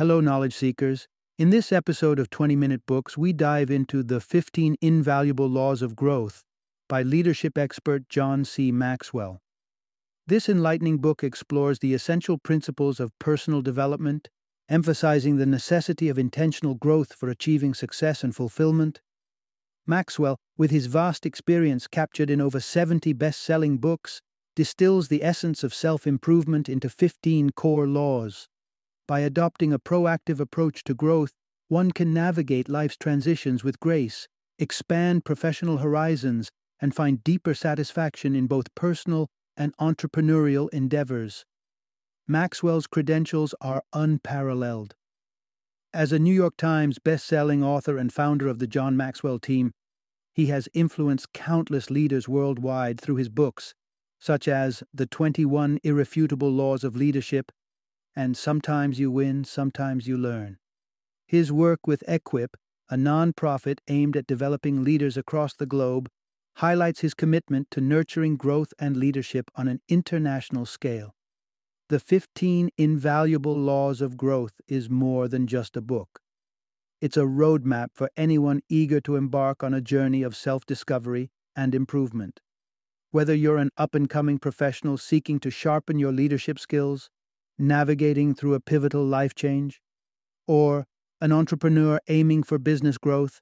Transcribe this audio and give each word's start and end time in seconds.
Hello, 0.00 0.18
knowledge 0.18 0.54
seekers. 0.54 1.06
In 1.38 1.50
this 1.50 1.70
episode 1.70 2.18
of 2.18 2.30
20 2.30 2.56
Minute 2.56 2.80
Books, 2.86 3.18
we 3.18 3.34
dive 3.34 3.70
into 3.70 4.02
The 4.02 4.18
15 4.18 4.76
Invaluable 4.80 5.46
Laws 5.46 5.82
of 5.82 5.94
Growth 5.94 6.42
by 6.88 7.02
leadership 7.02 7.58
expert 7.58 8.08
John 8.08 8.46
C. 8.46 8.72
Maxwell. 8.72 9.42
This 10.26 10.48
enlightening 10.48 11.02
book 11.02 11.22
explores 11.22 11.80
the 11.80 11.92
essential 11.92 12.38
principles 12.38 12.98
of 12.98 13.12
personal 13.18 13.60
development, 13.60 14.30
emphasizing 14.70 15.36
the 15.36 15.44
necessity 15.44 16.08
of 16.08 16.18
intentional 16.18 16.76
growth 16.76 17.12
for 17.12 17.28
achieving 17.28 17.74
success 17.74 18.24
and 18.24 18.34
fulfillment. 18.34 19.02
Maxwell, 19.86 20.38
with 20.56 20.70
his 20.70 20.86
vast 20.86 21.26
experience 21.26 21.86
captured 21.86 22.30
in 22.30 22.40
over 22.40 22.58
70 22.58 23.12
best 23.12 23.42
selling 23.42 23.76
books, 23.76 24.22
distills 24.56 25.08
the 25.08 25.22
essence 25.22 25.62
of 25.62 25.74
self 25.74 26.06
improvement 26.06 26.70
into 26.70 26.88
15 26.88 27.50
core 27.50 27.86
laws. 27.86 28.48
By 29.10 29.22
adopting 29.22 29.72
a 29.72 29.80
proactive 29.80 30.38
approach 30.38 30.84
to 30.84 30.94
growth, 30.94 31.32
one 31.66 31.90
can 31.90 32.14
navigate 32.14 32.68
life's 32.68 32.96
transitions 32.96 33.64
with 33.64 33.80
grace, 33.80 34.28
expand 34.56 35.24
professional 35.24 35.78
horizons, 35.78 36.52
and 36.78 36.94
find 36.94 37.24
deeper 37.24 37.52
satisfaction 37.52 38.36
in 38.36 38.46
both 38.46 38.72
personal 38.76 39.26
and 39.56 39.76
entrepreneurial 39.78 40.68
endeavors. 40.72 41.44
Maxwell's 42.28 42.86
credentials 42.86 43.52
are 43.60 43.82
unparalleled. 43.92 44.94
As 45.92 46.12
a 46.12 46.20
New 46.20 46.32
York 46.32 46.56
Times 46.56 47.00
best-selling 47.00 47.64
author 47.64 47.98
and 47.98 48.12
founder 48.12 48.46
of 48.46 48.60
the 48.60 48.68
John 48.68 48.96
Maxwell 48.96 49.40
team, 49.40 49.72
he 50.34 50.46
has 50.46 50.68
influenced 50.72 51.32
countless 51.32 51.90
leaders 51.90 52.28
worldwide 52.28 53.00
through 53.00 53.16
his 53.16 53.28
books, 53.28 53.74
such 54.20 54.46
as 54.46 54.84
The 54.94 55.06
21 55.06 55.80
Irrefutable 55.82 56.52
Laws 56.52 56.84
of 56.84 56.94
Leadership 56.94 57.50
and 58.14 58.36
Sometimes 58.36 58.98
You 58.98 59.10
Win, 59.10 59.44
Sometimes 59.44 60.06
You 60.06 60.16
Learn. 60.16 60.58
His 61.26 61.52
work 61.52 61.86
with 61.86 62.02
Equip, 62.08 62.56
a 62.88 62.96
nonprofit 62.96 63.78
aimed 63.88 64.16
at 64.16 64.26
developing 64.26 64.82
leaders 64.82 65.16
across 65.16 65.54
the 65.54 65.66
globe, 65.66 66.08
highlights 66.56 67.00
his 67.00 67.14
commitment 67.14 67.70
to 67.70 67.80
nurturing 67.80 68.36
growth 68.36 68.72
and 68.78 68.96
leadership 68.96 69.50
on 69.54 69.68
an 69.68 69.80
international 69.88 70.66
scale. 70.66 71.14
The 71.88 72.00
15 72.00 72.70
Invaluable 72.76 73.56
Laws 73.56 74.00
of 74.00 74.16
Growth 74.16 74.60
is 74.68 74.90
more 74.90 75.28
than 75.28 75.46
just 75.46 75.76
a 75.76 75.80
book. 75.80 76.20
It's 77.00 77.16
a 77.16 77.20
roadmap 77.20 77.88
for 77.94 78.10
anyone 78.16 78.60
eager 78.68 79.00
to 79.00 79.16
embark 79.16 79.62
on 79.62 79.72
a 79.72 79.80
journey 79.80 80.22
of 80.22 80.36
self 80.36 80.66
discovery 80.66 81.30
and 81.56 81.74
improvement. 81.74 82.40
Whether 83.10 83.34
you're 83.34 83.56
an 83.56 83.70
up 83.76 83.94
and 83.94 84.08
coming 84.08 84.38
professional 84.38 84.98
seeking 84.98 85.40
to 85.40 85.50
sharpen 85.50 85.98
your 85.98 86.12
leadership 86.12 86.58
skills, 86.58 87.10
navigating 87.60 88.34
through 88.34 88.54
a 88.54 88.60
pivotal 88.60 89.04
life 89.04 89.34
change, 89.34 89.80
or 90.48 90.86
an 91.20 91.32
entrepreneur 91.32 92.00
aiming 92.08 92.42
for 92.42 92.58
business 92.58 92.98
growth, 92.98 93.40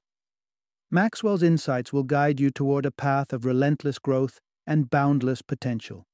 Maxwell's 0.91 1.43
insights 1.43 1.93
will 1.93 2.03
guide 2.03 2.39
you 2.39 2.49
toward 2.49 2.85
a 2.85 2.91
path 2.91 3.31
of 3.31 3.45
relentless 3.45 3.99
growth 3.99 4.39
and 4.67 4.89
boundless 4.89 5.41
potential. 5.41 6.05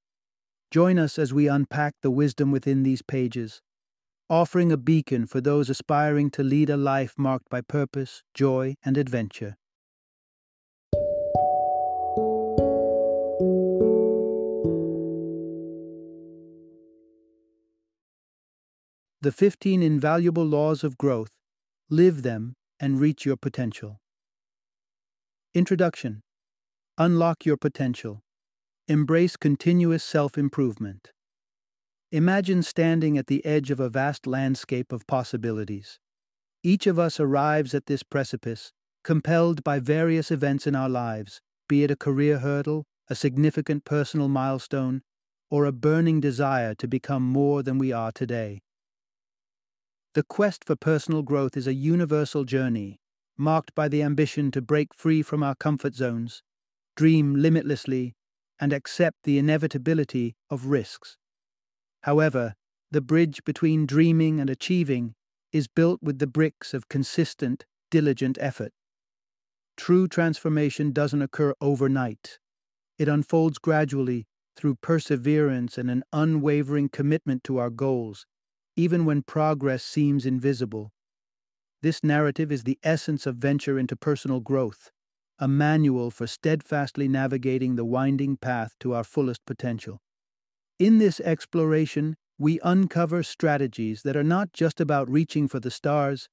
Join 0.70 1.00
us 1.00 1.17
as 1.17 1.34
we 1.34 1.47
unpack 1.47 1.94
the 2.02 2.12
wisdom 2.12 2.52
within 2.52 2.84
these 2.84 3.02
pages, 3.02 3.62
offering 4.30 4.72
a 4.72 4.78
beacon 4.78 5.28
for 5.28 5.40
those 5.40 5.69
aspiring 5.69 6.30
to 6.31 6.44
lead 6.44 6.69
a 6.69 6.78
life 6.78 7.14
marked 7.17 7.50
by 7.50 7.62
purpose, 7.62 8.23
joy, 8.34 8.75
and 8.84 8.97
adventure. 8.97 9.58
The 19.26 19.31
15 19.31 19.81
Invaluable 19.81 20.45
Laws 20.45 20.84
of 20.84 21.00
Growth. 21.00 21.31
Live 21.90 22.22
them 22.22 22.54
and 22.80 23.00
reach 23.00 23.26
your 23.26 23.38
potential. 23.38 23.98
Introduction 25.56 26.22
Unlock 27.00 27.44
your 27.44 27.58
potential. 27.58 28.22
Embrace 28.88 29.36
continuous 29.36 30.03
self 30.03 30.38
improvement. 30.38 31.09
Imagine 32.12 32.62
standing 32.62 33.18
at 33.18 33.25
the 33.25 33.44
edge 33.44 33.72
of 33.72 33.80
a 33.80 33.90
vast 33.90 34.28
landscape 34.28 34.91
of 34.91 35.08
possibilities. 35.08 35.97
Each 36.62 36.86
of 36.86 37.00
us 37.00 37.19
arrives 37.19 37.74
at 37.74 37.88
this 37.88 38.03
precipice, 38.03 38.74
compelled 39.03 39.63
by 39.63 39.80
various 39.80 40.30
events 40.30 40.68
in 40.68 40.75
our 40.75 40.88
lives, 40.88 41.42
be 41.68 41.84
it 41.84 41.90
a 41.90 41.96
career 41.96 42.38
hurdle, 42.38 42.86
a 43.09 43.16
significant 43.16 43.86
personal 43.86 44.28
milestone, 44.28 45.02
or 45.50 45.66
a 45.66 45.72
burning 45.72 46.19
desire 46.19 46.75
to 46.75 46.88
become 46.88 47.24
more 47.24 47.63
than 47.63 47.80
we 47.80 47.92
are 47.92 48.12
today. 48.12 48.62
The 50.16 50.24
quest 50.24 50.64
for 50.64 50.78
personal 50.78 51.24
growth 51.24 51.58
is 51.58 51.68
a 51.68 51.74
universal 51.74 52.46
journey 52.46 53.02
marked 53.38 53.76
by 53.76 53.90
the 53.90 54.02
ambition 54.02 54.50
to 54.52 54.62
break 54.62 54.94
free 54.94 55.22
from 55.22 55.44
our 55.44 55.56
comfort 55.56 55.94
zones, 55.94 56.42
dream 56.96 57.36
limitlessly, 57.36 58.16
and 58.58 58.72
accept 58.72 59.18
the 59.25 59.38
inevitability 59.38 60.38
of 60.50 60.68
risks. 60.68 61.18
However, 62.04 62.54
the 62.92 63.02
bridge 63.02 63.44
between 63.44 63.86
dreaming 63.86 64.40
and 64.40 64.50
achieving 64.50 65.16
is 65.52 65.68
built 65.68 66.02
with 66.02 66.20
the 66.20 66.28
bricks 66.28 66.74
of 66.74 66.88
consistent, 66.88 67.66
diligent 67.92 68.38
effort. 68.40 68.72
True 69.75 70.08
transformation 70.08 70.94
doesn't 70.94 71.24
occur 71.24 71.54
overnight. 71.59 72.40
It 72.98 73.09
unfolds 73.09 73.58
gradually 73.58 74.28
through 74.56 74.75
perseverance 74.75 75.78
and 75.78 75.92
an 75.92 76.04
unwavering 76.14 76.88
commitment 76.88 77.44
to 77.44 77.58
our 77.58 77.70
goals, 77.70 78.25
even 78.75 79.06
when 79.06 79.22
progress 79.22 79.84
seems 79.84 80.25
invisible. 80.25 80.91
This 81.81 82.03
narrative 82.03 82.52
is 82.52 82.63
the 82.63 82.80
essence 82.84 83.25
of 83.25 83.36
venture 83.36 83.78
into 83.78 83.96
personal 83.96 84.40
growth, 84.40 84.91
a 85.40 85.47
manual 85.47 86.12
for 86.12 86.28
steadfastly 86.28 87.08
navigating 87.08 87.75
the 87.75 87.86
winding 87.86 88.38
path 88.38 88.74
to 88.80 88.94
our 88.94 89.03
fullest 89.03 89.46
potential. 89.46 90.02
In 90.80 90.97
this 90.97 91.19
exploration, 91.19 92.16
we 92.38 92.59
uncover 92.63 93.24
strategies 93.24 94.02
that 94.02 94.18
are 94.18 94.24
not 94.24 94.52
just 94.52 94.81
about 94.81 95.09
reaching 95.09 95.47
for 95.47 95.59
the 95.59 95.72
stars, 95.72 96.28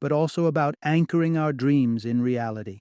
but 0.00 0.12
also 0.12 0.46
about 0.46 0.74
anchoring 0.82 1.38
our 1.38 1.52
dreams 1.52 2.04
in 2.04 2.20
reality. 2.20 2.80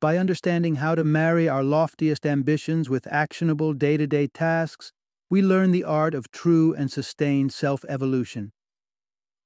By 0.00 0.18
understanding 0.18 0.76
how 0.76 0.96
to 0.96 1.04
marry 1.04 1.48
our 1.48 1.62
loftiest 1.62 2.26
ambitions 2.26 2.90
with 2.90 3.06
actionable 3.06 3.72
day 3.72 3.96
to 3.96 4.06
day 4.06 4.26
tasks, 4.26 4.92
we 5.32 5.40
learn 5.40 5.70
the 5.70 5.82
art 5.82 6.12
of 6.12 6.30
true 6.30 6.74
and 6.74 6.92
sustained 6.92 7.50
self 7.54 7.86
evolution. 7.88 8.52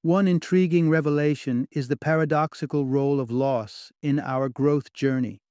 One 0.02 0.26
intriguing 0.26 0.91
revelation 0.91 1.69
is 1.70 1.86
the 1.86 1.97
paradoxical 1.97 2.86
role 2.86 3.20
of 3.20 3.30
loss 3.30 3.92
in 4.02 4.19
our 4.19 4.48
growth 4.48 4.92
journey. 4.92 5.42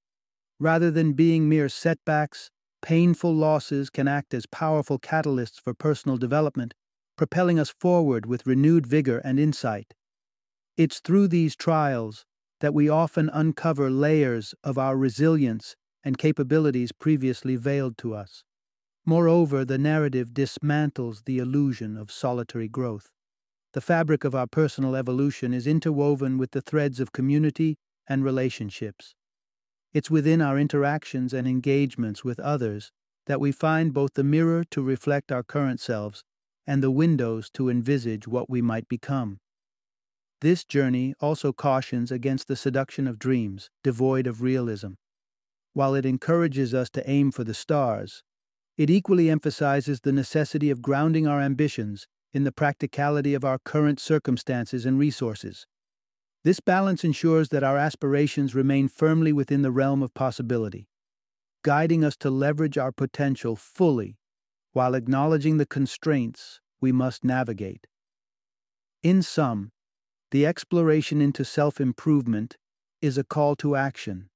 Rather 0.60 0.92
than 0.92 1.14
being 1.14 1.48
mere 1.48 1.70
setbacks, 1.70 2.52
painful 2.82 3.34
losses 3.34 3.90
can 3.90 4.10
act 4.10 4.34
as 4.34 4.46
powerful 4.46 5.00
catalysts 5.00 5.58
for 5.58 5.74
personal 5.74 6.18
development, 6.18 6.74
propelling 7.16 7.58
us 7.58 7.70
forward 7.70 8.26
with 8.26 8.46
renewed 8.46 8.86
vigor 8.86 9.20
and 9.20 9.40
insight. 9.40 9.94
It's 10.76 11.00
through 11.00 11.30
these 11.30 11.56
trials 11.56 12.26
that 12.60 12.74
we 12.74 12.90
often 12.90 13.30
uncover 13.30 13.90
layers 13.90 14.54
of 14.66 14.78
our 14.78 14.98
resilience 14.98 15.78
and 16.04 16.18
capabilities 16.18 16.92
previously 16.92 17.56
veiled 17.56 17.98
to 18.00 18.14
us. 18.14 18.44
Moreover, 19.06 19.64
the 19.64 19.78
narrative 19.78 20.34
dismantles 20.34 21.26
the 21.26 21.38
illusion 21.38 21.96
of 21.96 22.12
solitary 22.12 22.68
growth. 22.68 23.12
The 23.74 23.82
fabric 23.82 24.24
of 24.24 24.34
our 24.34 24.48
personal 24.48 24.96
evolution 24.96 25.54
is 25.54 25.68
interwoven 25.68 26.38
with 26.38 26.52
the 26.52 26.62
threads 26.62 27.00
of 27.00 27.12
community 27.12 27.78
and 28.08 28.24
relationships. 28.24 29.14
It's 29.94 30.10
within 30.10 30.42
our 30.42 30.58
interactions 30.58 31.34
and 31.34 31.48
engagements 31.48 32.24
with 32.24 32.40
others 32.40 32.92
that 33.28 33.40
we 33.40 33.52
find 33.52 33.94
both 33.94 34.14
the 34.16 34.24
mirror 34.24 34.64
to 34.72 34.82
reflect 34.82 35.32
our 35.32 35.44
current 35.44 35.80
selves 35.80 36.24
and 36.66 36.82
the 36.82 36.92
windows 36.92 37.50
to 37.52 37.70
envisage 37.70 38.28
what 38.28 38.50
we 38.50 38.62
might 38.62 38.88
become. 38.88 39.40
This 40.42 40.66
journey 40.66 41.14
also 41.20 41.54
cautions 41.54 42.12
against 42.12 42.48
the 42.48 42.56
seduction 42.56 43.08
of 43.08 43.20
dreams, 43.20 43.70
devoid 43.84 44.28
of 44.28 44.42
realism. 44.42 44.94
While 45.74 45.96
it 45.96 46.06
encourages 46.06 46.74
us 46.74 46.90
to 46.92 47.10
aim 47.10 47.32
for 47.32 47.44
the 47.44 47.54
stars, 47.54 48.24
it 48.78 48.90
equally 48.90 49.30
emphasizes 49.30 50.02
the 50.02 50.12
necessity 50.12 50.70
of 50.70 50.82
grounding 50.82 51.28
our 51.28 51.40
ambitions 51.40 52.08
in 52.34 52.44
the 52.44 52.52
practicality 52.52 53.34
of 53.34 53.46
our 53.46 53.58
current 53.60 54.00
circumstances 54.00 54.86
and 54.86 55.00
resources. 55.00 55.66
This 56.44 56.60
balance 56.60 57.04
ensures 57.04 57.50
that 57.50 57.64
our 57.64 57.78
aspirations 57.78 58.54
remain 58.54 58.88
firmly 58.88 59.32
within 59.32 59.62
the 59.62 59.72
realm 59.72 60.04
of 60.04 60.14
possibility, 60.14 60.90
guiding 61.64 62.04
us 62.04 62.18
to 62.18 62.30
leverage 62.30 62.78
our 62.78 62.92
potential 62.92 63.56
fully 63.56 64.18
while 64.74 64.94
acknowledging 64.94 65.58
the 65.58 65.66
constraints 65.66 66.60
we 66.82 66.92
must 66.92 67.24
navigate. 67.24 67.88
In 69.02 69.22
sum, 69.22 69.72
the 70.32 70.46
exploration 70.46 71.22
into 71.22 71.46
self 71.46 71.80
improvement 71.80 72.58
is 73.02 73.18
a 73.18 73.24
call 73.24 73.56
to 73.56 73.78
action, 73.78 74.30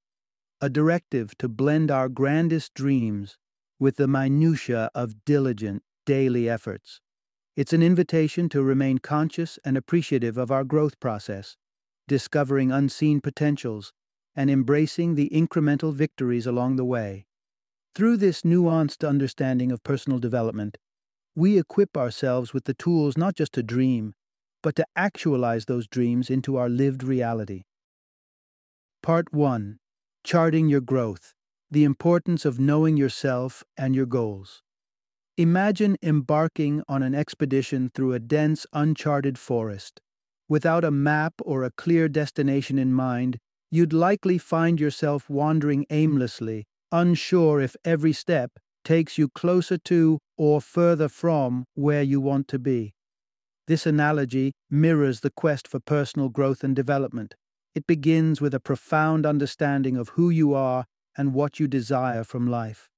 a 0.62 0.70
directive 0.70 1.38
to 1.40 1.50
blend 1.50 1.92
our 1.92 2.08
grandest 2.08 2.74
dreams 2.74 3.38
with 3.80 3.96
the 3.96 4.08
minutiae 4.08 4.90
of 4.94 5.24
diligent 5.26 5.84
daily 6.06 6.50
efforts. 6.50 7.02
It's 7.56 7.74
an 7.74 7.82
invitation 7.82 8.50
to 8.50 8.64
remain 8.64 9.00
conscious 9.00 9.60
and 9.66 9.78
appreciative 9.78 10.38
of 10.38 10.52
our 10.52 10.64
growth 10.64 11.00
process, 11.00 11.58
discovering 12.08 12.72
unseen 12.72 13.22
potentials, 13.22 13.94
and 14.36 14.50
embracing 14.50 15.16
the 15.16 15.30
incremental 15.34 15.94
victories 15.94 16.46
along 16.46 16.76
the 16.76 16.86
way. 16.86 17.26
Through 17.96 18.18
this 18.18 18.44
nuanced 18.44 19.08
understanding 19.08 19.72
of 19.72 19.84
personal 19.84 20.20
development, 20.20 20.78
we 21.36 21.58
equip 21.58 21.98
ourselves 21.98 22.54
with 22.54 22.66
the 22.66 22.74
tools 22.74 23.18
not 23.18 23.36
just 23.36 23.54
to 23.54 23.64
dream, 23.64 24.14
but 24.62 24.76
to 24.76 24.86
actualize 24.96 25.66
those 25.66 25.88
dreams 25.88 26.30
into 26.30 26.58
our 26.58 26.70
lived 26.70 27.04
reality. 27.04 27.64
Part 29.02 29.34
1 29.34 29.80
Charting 30.24 30.68
Your 30.68 30.82
Growth 30.82 31.34
The 31.72 31.84
Importance 31.84 32.46
of 32.46 32.60
Knowing 32.60 32.98
Yourself 32.98 33.64
and 33.78 33.96
Your 33.96 34.08
Goals. 34.08 34.64
Imagine 35.38 35.98
embarking 36.02 36.82
on 36.90 37.04
an 37.04 37.14
expedition 37.14 37.92
through 37.94 38.14
a 38.14 38.20
dense, 38.20 38.66
uncharted 38.74 39.38
forest. 39.38 40.02
Without 40.48 40.84
a 40.84 40.90
map 40.90 41.36
or 41.44 41.64
a 41.64 41.70
clear 41.70 42.10
destination 42.10 42.80
in 42.80 42.92
mind, 42.92 43.38
you'd 43.70 43.94
likely 43.94 44.40
find 44.40 44.80
yourself 44.80 45.30
wandering 45.30 45.86
aimlessly, 45.92 46.66
unsure 46.92 47.62
if 47.62 47.76
every 47.86 48.14
step 48.14 48.54
takes 48.84 49.20
you 49.20 49.30
closer 49.30 49.78
to 49.78 50.18
or 50.40 50.60
further 50.62 51.08
from 51.08 51.66
where 51.76 52.02
you 52.02 52.20
want 52.20 52.48
to 52.48 52.58
be. 52.58 52.96
This 53.68 53.86
analogy 53.86 54.54
mirrors 54.72 55.20
the 55.20 55.30
quest 55.30 55.68
for 55.68 55.80
personal 55.80 56.30
growth 56.30 56.64
and 56.64 56.76
development. 56.76 57.36
It 57.76 57.86
begins 57.86 58.42
with 58.42 58.56
a 58.56 58.60
profound 58.60 59.24
understanding 59.24 59.98
of 59.98 60.10
who 60.10 60.32
you 60.32 60.56
are 60.56 60.86
and 61.20 61.34
what 61.34 61.60
you 61.60 61.68
desire 61.68 62.24
from 62.24 62.48
life. 62.48 62.90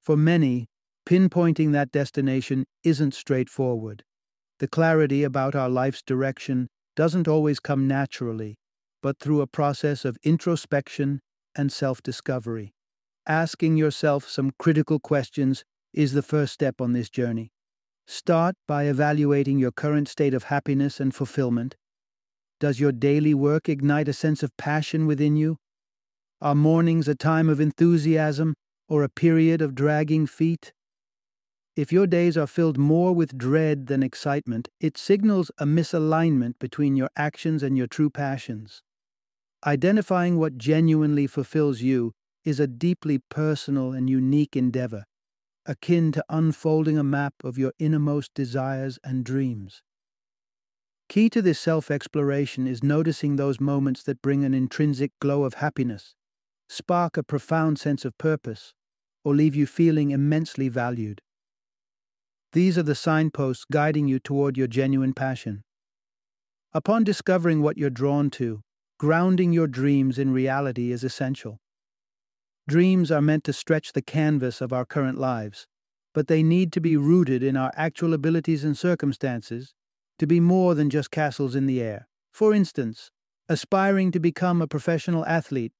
For 0.00 0.16
many, 0.16 0.68
pinpointing 1.04 1.72
that 1.72 1.90
destination 1.90 2.64
isn't 2.84 3.14
straightforward. 3.14 4.04
The 4.60 4.68
clarity 4.68 5.24
about 5.24 5.54
our 5.56 5.68
life's 5.68 6.02
direction 6.02 6.68
doesn't 6.94 7.28
always 7.28 7.60
come 7.60 7.88
naturally, 7.88 8.56
but 9.02 9.18
through 9.18 9.40
a 9.40 9.46
process 9.48 10.04
of 10.04 10.16
introspection 10.22 11.20
and 11.56 11.72
self 11.72 12.02
discovery. 12.02 12.72
Asking 13.26 13.76
yourself 13.76 14.28
some 14.28 14.52
critical 14.58 15.00
questions 15.00 15.64
is 15.92 16.12
the 16.12 16.22
first 16.22 16.54
step 16.54 16.80
on 16.80 16.92
this 16.92 17.10
journey. 17.10 17.50
Start 18.06 18.54
by 18.68 18.84
evaluating 18.84 19.58
your 19.58 19.72
current 19.72 20.08
state 20.08 20.32
of 20.34 20.44
happiness 20.44 21.00
and 21.00 21.12
fulfillment 21.12 21.74
does 22.58 22.80
your 22.80 22.92
daily 22.92 23.34
work 23.34 23.68
ignite 23.68 24.08
a 24.08 24.14
sense 24.14 24.42
of 24.42 24.56
passion 24.56 25.06
within 25.06 25.36
you? 25.36 25.58
Are 26.42 26.54
mornings 26.54 27.08
a 27.08 27.14
time 27.14 27.48
of 27.48 27.60
enthusiasm 27.60 28.54
or 28.90 29.02
a 29.02 29.08
period 29.08 29.62
of 29.62 29.74
dragging 29.74 30.26
feet? 30.26 30.74
If 31.74 31.92
your 31.92 32.06
days 32.06 32.36
are 32.36 32.46
filled 32.46 32.76
more 32.76 33.14
with 33.14 33.38
dread 33.38 33.86
than 33.86 34.02
excitement, 34.02 34.68
it 34.78 34.98
signals 34.98 35.50
a 35.56 35.64
misalignment 35.64 36.58
between 36.58 36.94
your 36.94 37.08
actions 37.16 37.62
and 37.62 37.78
your 37.78 37.86
true 37.86 38.10
passions. 38.10 38.82
Identifying 39.64 40.36
what 40.36 40.58
genuinely 40.58 41.26
fulfills 41.26 41.80
you 41.80 42.12
is 42.44 42.60
a 42.60 42.66
deeply 42.66 43.18
personal 43.30 43.94
and 43.94 44.10
unique 44.10 44.56
endeavor, 44.56 45.04
akin 45.64 46.12
to 46.12 46.24
unfolding 46.28 46.98
a 46.98 47.02
map 47.02 47.32
of 47.44 47.56
your 47.56 47.72
innermost 47.78 48.34
desires 48.34 48.98
and 49.02 49.24
dreams. 49.24 49.82
Key 51.08 51.30
to 51.30 51.40
this 51.40 51.58
self 51.58 51.90
exploration 51.90 52.66
is 52.66 52.82
noticing 52.82 53.36
those 53.36 53.58
moments 53.58 54.02
that 54.02 54.20
bring 54.20 54.44
an 54.44 54.52
intrinsic 54.52 55.12
glow 55.18 55.44
of 55.44 55.54
happiness, 55.54 56.14
spark 56.68 57.16
a 57.16 57.22
profound 57.22 57.78
sense 57.78 58.04
of 58.04 58.16
purpose, 58.18 58.74
or 59.24 59.34
leave 59.34 59.54
you 59.54 59.66
feeling 59.66 60.10
immensely 60.10 60.68
valued. 60.68 61.20
These 62.52 62.78
are 62.78 62.82
the 62.82 62.94
signposts 62.94 63.64
guiding 63.70 64.08
you 64.08 64.18
toward 64.18 64.56
your 64.56 64.66
genuine 64.66 65.12
passion. 65.12 65.62
Upon 66.72 67.04
discovering 67.04 67.62
what 67.62 67.76
you're 67.76 67.90
drawn 67.90 68.30
to, 68.30 68.62
grounding 68.98 69.52
your 69.52 69.66
dreams 69.66 70.18
in 70.18 70.32
reality 70.32 70.92
is 70.92 71.04
essential. 71.04 71.58
Dreams 72.68 73.10
are 73.10 73.22
meant 73.22 73.44
to 73.44 73.52
stretch 73.52 73.92
the 73.92 74.02
canvas 74.02 74.60
of 74.60 74.72
our 74.72 74.84
current 74.84 75.18
lives, 75.18 75.66
but 76.14 76.28
they 76.28 76.42
need 76.42 76.72
to 76.72 76.80
be 76.80 76.96
rooted 76.96 77.42
in 77.42 77.56
our 77.56 77.72
actual 77.76 78.14
abilities 78.14 78.64
and 78.64 78.76
circumstances 78.76 79.74
to 80.18 80.26
be 80.26 80.40
more 80.40 80.74
than 80.74 80.90
just 80.90 81.10
castles 81.10 81.54
in 81.54 81.66
the 81.66 81.80
air. 81.80 82.08
For 82.32 82.54
instance, 82.54 83.10
aspiring 83.48 84.10
to 84.12 84.20
become 84.20 84.60
a 84.60 84.66
professional 84.66 85.24
athlete 85.26 85.72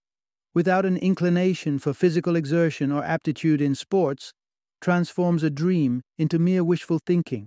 without 0.56 0.86
an 0.86 0.96
inclination 0.96 1.78
for 1.78 1.92
physical 1.92 2.34
exertion 2.34 2.90
or 2.90 3.04
aptitude 3.04 3.60
in 3.60 3.74
sports 3.74 4.32
transforms 4.80 5.42
a 5.42 5.50
dream 5.50 6.00
into 6.16 6.38
mere 6.38 6.64
wishful 6.64 6.98
thinking. 7.04 7.46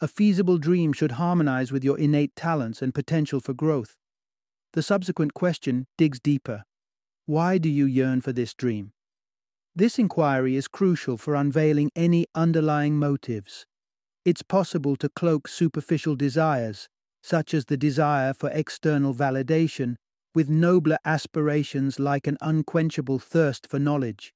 A 0.00 0.08
feasible 0.08 0.58
dream 0.58 0.92
should 0.92 1.12
harmonize 1.12 1.70
with 1.70 1.84
your 1.84 1.96
innate 1.96 2.34
talents 2.34 2.82
and 2.82 2.92
potential 2.92 3.38
for 3.38 3.54
growth. 3.54 3.94
The 4.72 4.82
subsequent 4.82 5.34
question 5.34 5.86
digs 5.96 6.18
deeper. 6.18 6.64
Why 7.26 7.58
do 7.58 7.68
you 7.68 7.86
yearn 7.86 8.22
for 8.22 8.32
this 8.32 8.54
dream? 8.54 8.90
This 9.76 9.96
inquiry 9.96 10.56
is 10.56 10.66
crucial 10.66 11.16
for 11.16 11.36
unveiling 11.36 11.92
any 11.94 12.26
underlying 12.34 12.96
motives. 12.98 13.66
It's 14.24 14.42
possible 14.42 14.96
to 14.96 15.08
cloak 15.08 15.46
superficial 15.46 16.16
desires, 16.16 16.88
such 17.22 17.54
as 17.54 17.66
the 17.66 17.76
desire 17.76 18.34
for 18.34 18.50
external 18.50 19.14
validation, 19.14 19.94
with 20.38 20.48
nobler 20.48 20.98
aspirations 21.04 21.98
like 21.98 22.28
an 22.28 22.36
unquenchable 22.40 23.18
thirst 23.18 23.66
for 23.68 23.80
knowledge. 23.80 24.32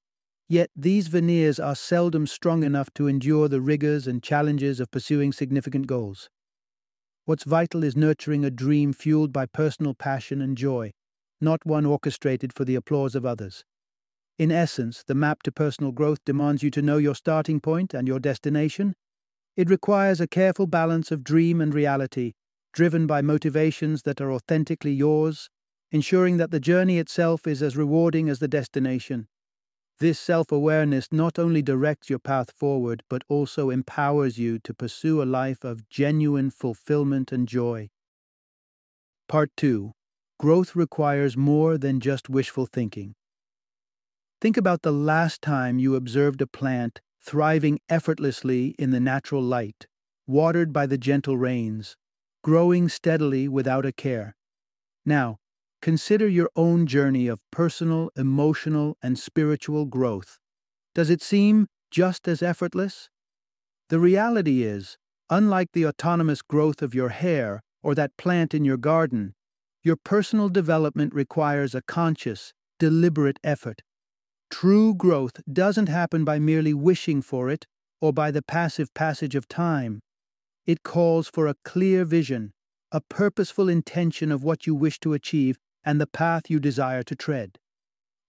Yet 0.49 0.69
these 0.75 1.07
veneers 1.07 1.61
are 1.61 1.75
seldom 1.77 2.27
strong 2.27 2.65
enough 2.65 2.93
to 2.95 3.07
endure 3.07 3.47
the 3.47 3.61
rigors 3.61 4.05
and 4.05 4.21
challenges 4.21 4.81
of 4.81 4.91
pursuing 4.91 5.31
significant 5.31 5.87
goals. 5.87 6.29
What's 7.23 7.45
vital 7.45 7.85
is 7.85 7.95
nurturing 7.95 8.43
a 8.43 8.51
dream 8.51 8.91
fueled 8.91 9.31
by 9.31 9.45
personal 9.45 9.93
passion 9.93 10.41
and 10.41 10.57
joy, 10.57 10.91
not 11.39 11.65
one 11.65 11.85
orchestrated 11.85 12.51
for 12.51 12.65
the 12.65 12.75
applause 12.75 13.15
of 13.15 13.25
others. 13.25 13.63
In 14.37 14.51
essence, 14.51 15.05
the 15.07 15.15
map 15.15 15.41
to 15.43 15.53
personal 15.53 15.93
growth 15.93 16.19
demands 16.25 16.63
you 16.63 16.71
to 16.71 16.81
know 16.81 16.97
your 16.97 17.15
starting 17.15 17.61
point 17.61 17.93
and 17.93 18.09
your 18.09 18.19
destination, 18.19 18.93
it 19.55 19.69
requires 19.69 20.19
a 20.19 20.27
careful 20.27 20.67
balance 20.67 21.13
of 21.13 21.23
dream 21.23 21.61
and 21.61 21.73
reality, 21.73 22.33
driven 22.73 23.07
by 23.07 23.21
motivations 23.21 24.01
that 24.01 24.19
are 24.19 24.33
authentically 24.33 24.91
yours, 24.91 25.49
ensuring 25.93 26.37
that 26.37 26.49
the 26.49 26.59
journey 26.59 26.97
itself 26.97 27.45
is 27.47 27.61
as 27.61 27.77
rewarding 27.77 28.27
as 28.27 28.39
the 28.39 28.47
destination. 28.47 29.27
This 29.99 30.19
self 30.19 30.51
awareness 30.51 31.07
not 31.11 31.37
only 31.37 31.61
directs 31.61 32.09
your 32.09 32.19
path 32.19 32.51
forward, 32.51 33.03
but 33.09 33.23
also 33.29 33.69
empowers 33.69 34.39
you 34.39 34.57
to 34.59 34.73
pursue 34.73 35.21
a 35.21 35.23
life 35.23 35.63
of 35.63 35.87
genuine 35.87 36.49
fulfillment 36.49 37.31
and 37.31 37.47
joy. 37.47 37.91
Part 39.29 39.51
2 39.55 39.93
Growth 40.39 40.75
requires 40.75 41.37
more 41.37 41.77
than 41.77 41.99
just 41.99 42.27
wishful 42.27 42.65
thinking. 42.65 43.13
Think 44.41 44.57
about 44.57 44.81
the 44.81 44.91
last 44.91 45.41
time 45.41 45.77
you 45.77 45.95
observed 45.95 46.41
a 46.41 46.47
plant 46.47 47.01
thriving 47.21 47.79
effortlessly 47.87 48.75
in 48.79 48.89
the 48.89 48.99
natural 48.99 49.43
light, 49.43 49.85
watered 50.27 50.73
by 50.73 50.87
the 50.87 50.97
gentle 50.97 51.37
rains, 51.37 51.95
growing 52.43 52.89
steadily 52.89 53.47
without 53.47 53.85
a 53.85 53.93
care. 53.93 54.35
Now, 55.05 55.37
consider 55.83 56.27
your 56.27 56.49
own 56.55 56.87
journey 56.87 57.27
of 57.27 57.39
personal, 57.51 58.09
emotional, 58.15 58.97
and 59.03 59.19
spiritual 59.19 59.85
growth. 59.85 60.39
Does 60.95 61.09
it 61.11 61.21
seem 61.21 61.67
just 61.91 62.27
as 62.27 62.41
effortless? 62.41 63.09
The 63.89 63.99
reality 63.99 64.63
is, 64.63 64.97
unlike 65.29 65.73
the 65.73 65.85
autonomous 65.85 66.41
growth 66.41 66.81
of 66.81 66.95
your 66.95 67.09
hair 67.09 67.61
or 67.83 67.93
that 67.95 68.17
plant 68.17 68.53
in 68.53 68.65
your 68.65 68.77
garden, 68.77 69.33
your 69.83 69.97
personal 69.97 70.49
development 70.49 71.13
requires 71.13 71.75
a 71.75 71.81
conscious, 71.81 72.53
deliberate 72.79 73.39
effort 73.43 73.81
True 74.53 74.93
growth 74.93 75.41
doesn't 75.51 75.89
happen 75.89 76.23
by 76.23 76.37
merely 76.37 76.75
wishing 76.75 77.23
for 77.23 77.49
it 77.49 77.65
or 77.99 78.13
by 78.13 78.29
the 78.29 78.43
passive 78.43 78.93
passage 78.93 79.33
of 79.33 79.47
time. 79.47 79.99
It 80.67 80.83
calls 80.83 81.27
for 81.27 81.47
a 81.47 81.55
clear 81.65 82.05
vision, 82.05 82.53
a 82.91 83.01
purposeful 83.01 83.67
intention 83.67 84.31
of 84.31 84.43
what 84.43 84.67
you 84.67 84.75
wish 84.75 84.99
to 84.99 85.13
achieve 85.13 85.57
and 85.85 85.99
the 85.99 86.07
path 86.07 86.49
you 86.49 86.59
desire 86.59 87.03
to 87.03 87.15
tread. 87.15 87.59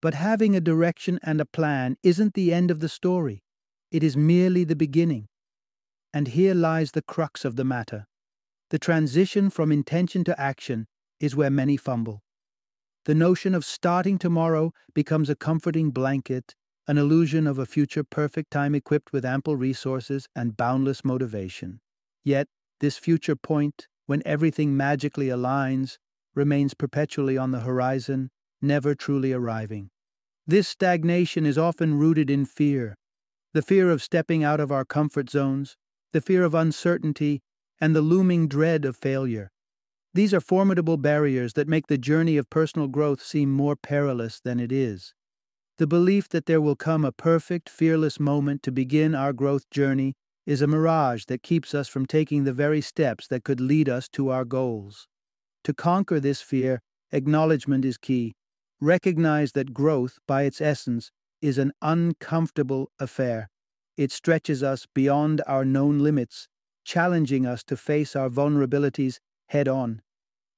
But 0.02 0.14
having 0.14 0.54
a 0.54 0.60
direction 0.60 1.18
and 1.22 1.40
a 1.40 1.46
plan 1.46 1.96
isn't 2.02 2.34
the 2.34 2.52
end 2.52 2.70
of 2.70 2.80
the 2.80 2.88
story, 2.88 3.42
it 3.90 4.02
is 4.02 4.16
merely 4.16 4.64
the 4.64 4.76
beginning. 4.76 5.28
And 6.12 6.28
here 6.28 6.54
lies 6.54 6.92
the 6.92 7.02
crux 7.02 7.44
of 7.44 7.56
the 7.56 7.64
matter. 7.64 8.06
The 8.70 8.78
transition 8.78 9.50
from 9.50 9.72
intention 9.72 10.24
to 10.24 10.40
action 10.40 10.86
is 11.20 11.36
where 11.36 11.50
many 11.50 11.76
fumble. 11.76 12.22
The 13.04 13.14
notion 13.14 13.54
of 13.54 13.64
starting 13.64 14.18
tomorrow 14.18 14.72
becomes 14.94 15.28
a 15.28 15.36
comforting 15.36 15.90
blanket, 15.90 16.54
an 16.86 16.98
illusion 16.98 17.46
of 17.46 17.58
a 17.58 17.66
future 17.66 18.04
perfect 18.04 18.50
time 18.50 18.74
equipped 18.74 19.12
with 19.12 19.24
ample 19.24 19.56
resources 19.56 20.28
and 20.34 20.56
boundless 20.56 21.04
motivation. 21.04 21.80
Yet, 22.24 22.48
this 22.80 22.98
future 22.98 23.36
point, 23.36 23.88
when 24.06 24.22
everything 24.26 24.76
magically 24.76 25.28
aligns, 25.28 25.98
remains 26.34 26.74
perpetually 26.74 27.38
on 27.38 27.50
the 27.50 27.60
horizon, 27.60 28.30
never 28.60 28.94
truly 28.94 29.32
arriving. 29.32 29.90
This 30.46 30.68
stagnation 30.68 31.46
is 31.46 31.56
often 31.56 31.94
rooted 31.98 32.30
in 32.30 32.44
fear 32.44 32.96
the 33.54 33.62
fear 33.62 33.88
of 33.88 34.02
stepping 34.02 34.42
out 34.42 34.58
of 34.58 34.72
our 34.72 34.84
comfort 34.84 35.30
zones, 35.30 35.76
the 36.12 36.20
fear 36.20 36.42
of 36.42 36.54
uncertainty, 36.54 37.40
and 37.80 37.94
the 37.94 38.02
looming 38.02 38.48
dread 38.48 38.84
of 38.84 38.96
failure. 38.96 39.48
These 40.12 40.34
are 40.34 40.40
formidable 40.40 40.96
barriers 40.96 41.52
that 41.52 41.68
make 41.68 41.86
the 41.86 41.96
journey 41.96 42.36
of 42.36 42.50
personal 42.50 42.88
growth 42.88 43.22
seem 43.22 43.52
more 43.52 43.76
perilous 43.76 44.40
than 44.40 44.58
it 44.58 44.72
is. 44.72 45.14
The 45.78 45.86
belief 45.86 46.28
that 46.30 46.46
there 46.46 46.60
will 46.60 46.76
come 46.76 47.04
a 47.04 47.12
perfect, 47.12 47.68
fearless 47.68 48.18
moment 48.18 48.62
to 48.64 48.72
begin 48.72 49.14
our 49.14 49.32
growth 49.32 49.70
journey 49.70 50.14
is 50.46 50.60
a 50.60 50.66
mirage 50.66 51.24
that 51.26 51.42
keeps 51.42 51.74
us 51.74 51.88
from 51.88 52.06
taking 52.06 52.44
the 52.44 52.52
very 52.52 52.80
steps 52.80 53.26
that 53.28 53.44
could 53.44 53.60
lead 53.60 53.88
us 53.88 54.08
to 54.10 54.30
our 54.30 54.44
goals. 54.44 55.08
To 55.64 55.74
conquer 55.74 56.20
this 56.20 56.40
fear, 56.40 56.80
acknowledgement 57.10 57.84
is 57.84 57.96
key. 57.96 58.34
Recognize 58.80 59.52
that 59.52 59.74
growth, 59.74 60.18
by 60.26 60.42
its 60.42 60.60
essence, 60.60 61.10
is 61.40 61.58
an 61.58 61.72
uncomfortable 61.82 62.90
affair. 62.98 63.48
It 63.96 64.12
stretches 64.12 64.62
us 64.62 64.86
beyond 64.94 65.42
our 65.46 65.64
known 65.64 66.00
limits, 66.00 66.48
challenging 66.84 67.46
us 67.46 67.64
to 67.64 67.76
face 67.76 68.14
our 68.14 68.28
vulnerabilities 68.28 69.18
head 69.48 69.68
on. 69.68 70.02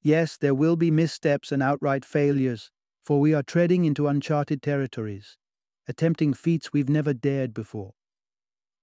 Yes, 0.03 0.37
there 0.37 0.55
will 0.55 0.77
be 0.77 0.91
missteps 0.91 1.53
and 1.53 1.63
outright 1.63 2.05
failures, 2.05 2.71
for 3.05 3.21
we 3.21 3.35
are 3.35 3.43
treading 3.43 3.85
into 3.85 4.09
uncharted 4.09 4.63
territories, 4.63 5.37
attempting 5.87 6.35
feats 6.35 6.73
we've 6.73 6.89
never 6.89 7.13
dared 7.13 7.55
before. 7.55 7.93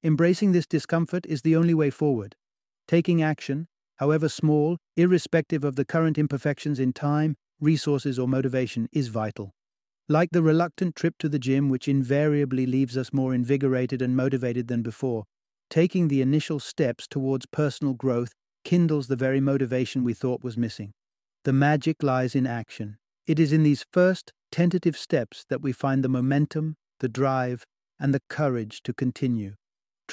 Embracing 0.03 0.51
this 0.51 0.67
discomfort 0.67 1.25
is 1.25 1.41
the 1.41 1.55
only 1.55 1.73
way 1.73 1.89
forward. 1.89 2.35
Taking 2.87 3.21
action, 3.21 3.67
however 3.97 4.29
small, 4.29 4.77
irrespective 4.97 5.63
of 5.63 5.75
the 5.75 5.85
current 5.85 6.17
imperfections 6.17 6.79
in 6.79 6.93
time, 6.93 7.35
resources, 7.59 8.19
or 8.19 8.27
motivation, 8.27 8.87
is 8.91 9.07
vital. 9.07 9.51
Like 10.09 10.29
the 10.31 10.43
reluctant 10.43 10.95
trip 10.95 11.15
to 11.19 11.29
the 11.29 11.39
gym, 11.39 11.69
which 11.69 11.87
invariably 11.87 12.65
leaves 12.65 12.97
us 12.97 13.13
more 13.13 13.33
invigorated 13.33 14.01
and 14.01 14.15
motivated 14.15 14.67
than 14.67 14.81
before, 14.81 15.23
taking 15.69 16.07
the 16.07 16.21
initial 16.21 16.59
steps 16.59 17.07
towards 17.07 17.45
personal 17.45 17.93
growth 17.93 18.33
kindles 18.63 19.07
the 19.07 19.15
very 19.15 19.39
motivation 19.39 20.03
we 20.03 20.13
thought 20.13 20.43
was 20.43 20.57
missing. 20.57 20.91
The 21.45 21.53
magic 21.53 22.03
lies 22.03 22.35
in 22.35 22.47
action. 22.47 22.97
It 23.27 23.39
is 23.39 23.53
in 23.53 23.63
these 23.63 23.85
first, 23.91 24.31
tentative 24.51 24.97
steps 24.97 25.45
that 25.49 25.61
we 25.61 25.71
find 25.71 26.03
the 26.03 26.09
momentum, 26.09 26.75
the 26.99 27.09
drive, 27.09 27.63
and 27.99 28.13
the 28.13 28.21
courage 28.29 28.81
to 28.83 28.93
continue, 28.93 29.55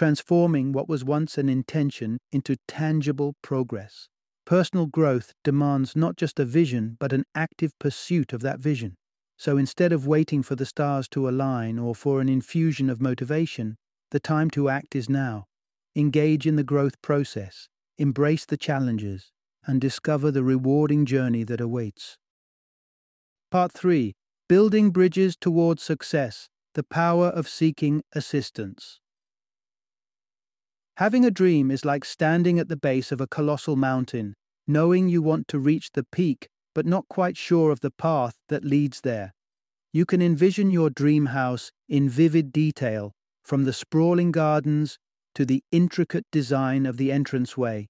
transforming 0.00 0.72
what 0.72 0.88
was 0.88 1.04
once 1.04 1.36
an 1.36 1.50
intention 1.50 2.18
into 2.32 2.56
tangible 2.66 3.34
progress. 3.42 4.08
Personal 4.46 4.86
growth 4.86 5.34
demands 5.44 5.94
not 5.94 6.16
just 6.16 6.40
a 6.40 6.44
vision, 6.46 6.96
but 6.98 7.12
an 7.12 7.22
active 7.34 7.78
pursuit 7.78 8.32
of 8.32 8.40
that 8.40 8.58
vision. 8.58 8.96
So 9.36 9.58
instead 9.58 9.92
of 9.92 10.06
waiting 10.06 10.42
for 10.42 10.56
the 10.56 10.64
stars 10.64 11.06
to 11.10 11.28
align 11.28 11.78
or 11.78 11.94
for 11.94 12.22
an 12.22 12.30
infusion 12.30 12.88
of 12.88 13.02
motivation, 13.02 13.76
the 14.10 14.18
time 14.18 14.48
to 14.52 14.70
act 14.70 14.96
is 14.96 15.10
now. 15.10 15.44
Engage 15.94 16.46
in 16.46 16.56
the 16.56 16.64
growth 16.64 17.02
process, 17.02 17.68
embrace 17.98 18.46
the 18.46 18.56
challenges, 18.56 19.30
and 19.66 19.82
discover 19.82 20.30
the 20.30 20.42
rewarding 20.42 21.04
journey 21.04 21.44
that 21.44 21.60
awaits. 21.60 22.16
Part 23.50 23.70
3 23.72 24.14
Building 24.48 24.92
Bridges 24.92 25.36
Towards 25.38 25.82
Success 25.82 26.48
The 26.72 26.84
Power 26.84 27.26
of 27.26 27.50
Seeking 27.50 28.02
Assistance. 28.14 28.99
Having 31.00 31.24
a 31.24 31.30
dream 31.30 31.70
is 31.70 31.86
like 31.86 32.04
standing 32.04 32.58
at 32.58 32.68
the 32.68 32.76
base 32.76 33.10
of 33.10 33.22
a 33.22 33.26
colossal 33.26 33.74
mountain, 33.74 34.34
knowing 34.66 35.08
you 35.08 35.22
want 35.22 35.48
to 35.48 35.58
reach 35.58 35.92
the 35.94 36.04
peak 36.04 36.50
but 36.74 36.84
not 36.84 37.08
quite 37.08 37.38
sure 37.38 37.70
of 37.70 37.80
the 37.80 37.90
path 37.90 38.36
that 38.50 38.66
leads 38.66 39.00
there. 39.00 39.32
You 39.94 40.04
can 40.04 40.20
envision 40.20 40.70
your 40.70 40.90
dream 40.90 41.24
house 41.32 41.72
in 41.88 42.10
vivid 42.10 42.52
detail, 42.52 43.12
from 43.42 43.64
the 43.64 43.72
sprawling 43.72 44.30
gardens 44.30 44.98
to 45.36 45.46
the 45.46 45.64
intricate 45.72 46.26
design 46.30 46.84
of 46.84 46.98
the 46.98 47.10
entranceway. 47.10 47.88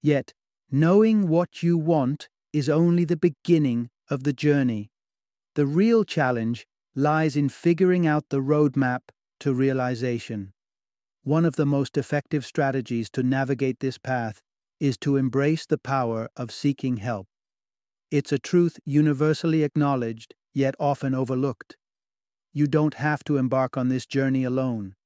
Yet, 0.00 0.32
knowing 0.70 1.26
what 1.26 1.64
you 1.64 1.76
want 1.76 2.28
is 2.52 2.68
only 2.68 3.04
the 3.04 3.16
beginning 3.16 3.90
of 4.08 4.22
the 4.22 4.32
journey. 4.32 4.92
The 5.56 5.66
real 5.66 6.04
challenge 6.04 6.68
lies 6.94 7.34
in 7.34 7.48
figuring 7.48 8.06
out 8.06 8.26
the 8.28 8.42
roadmap 8.42 9.00
to 9.40 9.52
realization. 9.52 10.52
One 11.24 11.44
of 11.44 11.54
the 11.54 11.66
most 11.66 11.96
effective 11.96 12.44
strategies 12.44 13.08
to 13.10 13.22
navigate 13.22 13.78
this 13.78 13.96
path 13.96 14.42
is 14.80 14.96
to 14.98 15.16
embrace 15.16 15.64
the 15.64 15.78
power 15.78 16.28
of 16.36 16.50
seeking 16.50 16.96
help. 16.96 17.28
It's 18.10 18.32
a 18.32 18.40
truth 18.40 18.80
universally 18.84 19.62
acknowledged, 19.62 20.34
yet 20.52 20.74
often 20.80 21.14
overlooked. 21.14 21.76
You 22.52 22.66
don't 22.66 22.94
have 22.94 23.22
to 23.24 23.36
embark 23.36 23.76
on 23.76 23.88
this 23.88 24.04
journey 24.04 24.42
alone. 24.42 24.96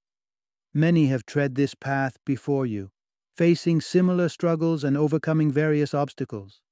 Many 0.73 1.09
have 1.09 1.27
tread 1.27 1.55
this 1.55 1.75
path 1.75 2.17
before 2.25 2.65
you, 2.65 2.91
facing 3.37 3.83
similar 3.83 4.31
struggles 4.31 4.85
and 4.85 4.97
overcoming 4.97 5.53
various 5.53 5.93
obstacles. 5.93 6.63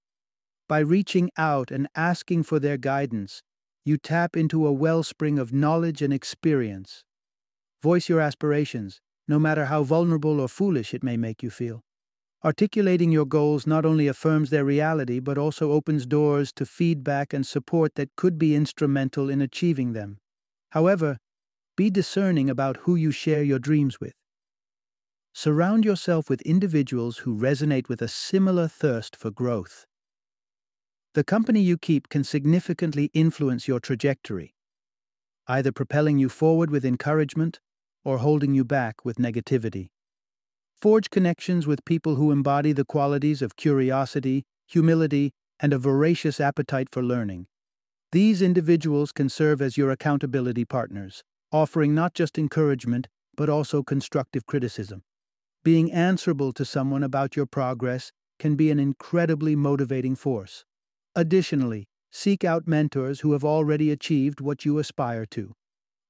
By 0.66 0.78
reaching 0.78 1.30
out 1.36 1.70
and 1.70 1.86
asking 1.94 2.44
for 2.44 2.58
their 2.58 2.78
guidance, 2.78 3.42
you 3.84 3.98
tap 3.98 4.38
into 4.38 4.66
a 4.66 4.72
wellspring 4.72 5.38
of 5.38 5.52
knowledge 5.52 6.00
and 6.00 6.14
experience. 6.14 7.04
Voice 7.82 8.08
your 8.08 8.20
aspirations, 8.20 9.02
no 9.26 9.38
matter 9.38 9.66
how 9.66 9.82
vulnerable 9.82 10.40
or 10.40 10.48
foolish 10.48 10.92
it 10.94 11.02
may 11.02 11.16
make 11.16 11.42
you 11.42 11.50
feel. 11.50 11.82
Articulating 12.44 13.10
your 13.10 13.24
goals 13.24 13.66
not 13.66 13.86
only 13.86 14.06
affirms 14.06 14.50
their 14.50 14.64
reality, 14.64 15.18
but 15.18 15.38
also 15.38 15.72
opens 15.72 16.04
doors 16.04 16.52
to 16.52 16.66
feedback 16.66 17.32
and 17.32 17.46
support 17.46 17.94
that 17.94 18.14
could 18.16 18.38
be 18.38 18.54
instrumental 18.54 19.30
in 19.30 19.40
achieving 19.40 19.94
them. 19.94 20.18
However, 20.70 21.18
be 21.76 21.88
discerning 21.88 22.50
about 22.50 22.76
who 22.78 22.96
you 22.96 23.10
share 23.10 23.42
your 23.42 23.58
dreams 23.58 23.98
with. 23.98 24.12
Surround 25.32 25.84
yourself 25.84 26.28
with 26.28 26.42
individuals 26.42 27.18
who 27.18 27.36
resonate 27.36 27.88
with 27.88 28.02
a 28.02 28.08
similar 28.08 28.68
thirst 28.68 29.16
for 29.16 29.30
growth. 29.30 29.86
The 31.14 31.24
company 31.24 31.60
you 31.60 31.78
keep 31.78 32.08
can 32.08 32.24
significantly 32.24 33.10
influence 33.14 33.66
your 33.66 33.80
trajectory, 33.80 34.54
either 35.46 35.72
propelling 35.72 36.18
you 36.18 36.28
forward 36.28 36.70
with 36.70 36.84
encouragement 36.84 37.58
or 38.04 38.18
holding 38.18 38.54
you 38.54 38.64
back 38.64 39.04
with 39.04 39.16
negativity. 39.16 39.88
Forge 40.76 41.10
connections 41.10 41.66
with 41.66 41.84
people 41.84 42.16
who 42.16 42.30
embody 42.30 42.72
the 42.72 42.84
qualities 42.84 43.40
of 43.40 43.56
curiosity, 43.56 44.44
humility, 44.66 45.32
and 45.60 45.72
a 45.72 45.78
voracious 45.78 46.40
appetite 46.40 46.88
for 46.92 47.02
learning. 47.02 47.46
These 48.12 48.42
individuals 48.42 49.10
can 49.10 49.28
serve 49.28 49.62
as 49.62 49.76
your 49.76 49.90
accountability 49.90 50.64
partners, 50.64 51.24
offering 51.50 51.94
not 51.94 52.14
just 52.14 52.38
encouragement, 52.38 53.08
but 53.36 53.48
also 53.48 53.82
constructive 53.82 54.46
criticism. 54.46 55.02
Being 55.64 55.90
answerable 55.90 56.52
to 56.52 56.64
someone 56.64 57.02
about 57.02 57.36
your 57.36 57.46
progress 57.46 58.12
can 58.38 58.54
be 58.54 58.70
an 58.70 58.78
incredibly 58.78 59.56
motivating 59.56 60.16
force. 60.16 60.64
Additionally, 61.16 61.86
seek 62.10 62.44
out 62.44 62.68
mentors 62.68 63.20
who 63.20 63.32
have 63.32 63.44
already 63.44 63.90
achieved 63.90 64.40
what 64.40 64.64
you 64.64 64.78
aspire 64.78 65.24
to. 65.26 65.54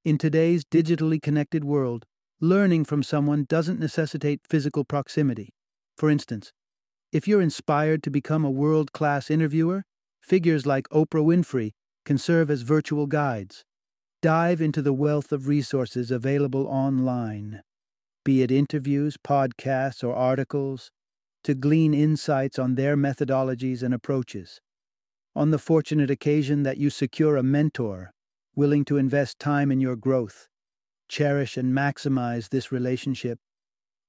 In 0.04 0.18
today's 0.18 0.64
digitally 0.64 1.20
connected 1.20 1.64
world, 1.64 2.06
Learning 2.40 2.84
from 2.84 3.02
someone 3.02 3.46
doesn't 3.48 3.80
necessitate 3.80 4.40
physical 4.46 4.84
proximity. 4.84 5.54
For 5.96 6.10
instance, 6.10 6.52
if 7.12 7.28
you're 7.28 7.40
inspired 7.40 8.02
to 8.02 8.10
become 8.10 8.44
a 8.44 8.50
world 8.50 8.92
class 8.92 9.30
interviewer, 9.30 9.84
figures 10.20 10.66
like 10.66 10.88
Oprah 10.88 11.24
Winfrey 11.24 11.72
can 12.04 12.18
serve 12.18 12.50
as 12.50 12.62
virtual 12.62 13.06
guides. 13.06 13.64
Dive 14.20 14.60
into 14.60 14.82
the 14.82 14.92
wealth 14.92 15.32
of 15.32 15.48
resources 15.48 16.10
available 16.10 16.66
online, 16.66 17.62
be 18.24 18.42
it 18.42 18.50
interviews, 18.50 19.16
podcasts, 19.16 20.02
or 20.02 20.14
articles, 20.14 20.90
to 21.44 21.54
glean 21.54 21.94
insights 21.94 22.58
on 22.58 22.74
their 22.74 22.96
methodologies 22.96 23.82
and 23.82 23.94
approaches. 23.94 24.60
On 25.36 25.50
the 25.50 25.58
fortunate 25.58 26.10
occasion 26.10 26.62
that 26.62 26.78
you 26.78 26.90
secure 26.90 27.36
a 27.36 27.42
mentor 27.42 28.13
willing 28.56 28.84
to 28.84 28.96
invest 28.96 29.38
time 29.38 29.70
in 29.70 29.80
your 29.80 29.96
growth, 29.96 30.48
Cherish 31.08 31.56
and 31.56 31.72
maximize 31.72 32.48
this 32.48 32.72
relationship. 32.72 33.38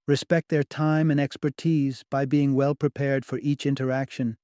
Respect 0.07 0.49
their 0.49 0.63
time 0.63 1.09
and 1.09 1.19
expertise 1.19 2.03
by 2.09 2.25
being 2.25 2.53
well 2.53 2.75
prepared 2.75 3.25
for 3.25 3.39
each 3.39 3.65
interaction, 3.65 4.37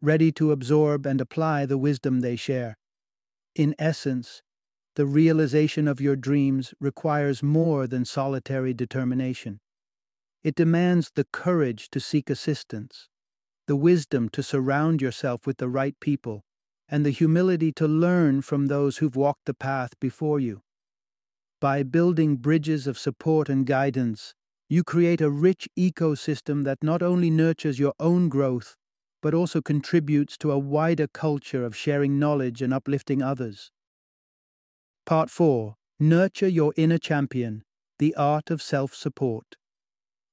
ready 0.00 0.30
to 0.32 0.52
absorb 0.52 1.04
and 1.06 1.20
apply 1.20 1.66
the 1.66 1.78
wisdom 1.78 2.20
they 2.20 2.36
share. 2.36 2.76
In 3.54 3.74
essence, 3.78 4.42
the 4.96 5.06
realization 5.06 5.88
of 5.88 6.00
your 6.00 6.14
dreams 6.14 6.72
requires 6.78 7.42
more 7.42 7.86
than 7.88 8.04
solitary 8.04 8.72
determination. 8.72 9.60
It 10.44 10.54
demands 10.54 11.10
the 11.14 11.26
courage 11.32 11.90
to 11.90 11.98
seek 11.98 12.30
assistance, 12.30 13.08
the 13.66 13.76
wisdom 13.76 14.28
to 14.28 14.42
surround 14.42 15.02
yourself 15.02 15.46
with 15.46 15.56
the 15.56 15.68
right 15.68 15.98
people, 15.98 16.43
and 16.88 17.04
the 17.04 17.10
humility 17.10 17.72
to 17.72 17.88
learn 17.88 18.42
from 18.42 18.66
those 18.66 18.98
who've 18.98 19.16
walked 19.16 19.46
the 19.46 19.54
path 19.54 19.98
before 20.00 20.38
you. 20.38 20.62
By 21.60 21.82
building 21.82 22.36
bridges 22.36 22.86
of 22.86 22.98
support 22.98 23.48
and 23.48 23.66
guidance, 23.66 24.34
you 24.68 24.84
create 24.84 25.20
a 25.20 25.30
rich 25.30 25.68
ecosystem 25.78 26.64
that 26.64 26.82
not 26.82 27.02
only 27.02 27.30
nurtures 27.30 27.78
your 27.78 27.94
own 28.00 28.28
growth, 28.28 28.76
but 29.22 29.34
also 29.34 29.62
contributes 29.62 30.36
to 30.38 30.50
a 30.50 30.58
wider 30.58 31.06
culture 31.06 31.64
of 31.64 31.76
sharing 31.76 32.18
knowledge 32.18 32.60
and 32.60 32.74
uplifting 32.74 33.22
others. 33.22 33.70
Part 35.06 35.30
4 35.30 35.76
Nurture 36.00 36.48
Your 36.48 36.74
Inner 36.76 36.98
Champion 36.98 37.62
The 37.98 38.14
Art 38.16 38.50
of 38.50 38.60
Self 38.60 38.94
Support. 38.94 39.56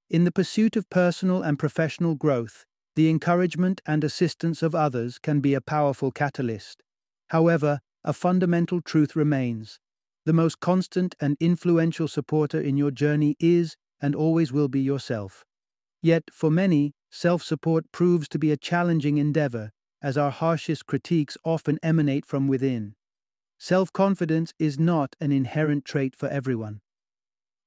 In 0.09 0.25
the 0.25 0.31
pursuit 0.31 0.75
of 0.75 0.89
personal 0.89 1.41
and 1.41 1.57
professional 1.57 2.15
growth, 2.15 2.65
the 2.95 3.09
encouragement 3.09 3.81
and 3.85 4.03
assistance 4.03 4.61
of 4.61 4.75
others 4.75 5.17
can 5.17 5.39
be 5.39 5.53
a 5.53 5.61
powerful 5.61 6.11
catalyst. 6.11 6.83
However, 7.29 7.79
a 8.03 8.13
fundamental 8.13 8.81
truth 8.81 9.15
remains. 9.15 9.79
The 10.25 10.33
most 10.33 10.59
constant 10.59 11.15
and 11.19 11.37
influential 11.39 12.07
supporter 12.07 12.59
in 12.59 12.77
your 12.77 12.91
journey 12.91 13.35
is 13.39 13.75
and 14.01 14.15
always 14.15 14.51
will 14.51 14.67
be 14.67 14.81
yourself. 14.81 15.45
Yet, 16.01 16.23
for 16.31 16.51
many, 16.51 16.93
self 17.09 17.43
support 17.43 17.91
proves 17.91 18.27
to 18.29 18.39
be 18.39 18.51
a 18.51 18.57
challenging 18.57 19.17
endeavor, 19.17 19.71
as 20.01 20.17
our 20.17 20.31
harshest 20.31 20.87
critiques 20.87 21.37
often 21.45 21.79
emanate 21.83 22.25
from 22.25 22.47
within. 22.47 22.95
Self 23.59 23.93
confidence 23.93 24.53
is 24.57 24.79
not 24.79 25.15
an 25.21 25.31
inherent 25.31 25.85
trait 25.85 26.15
for 26.15 26.27
everyone. 26.27 26.81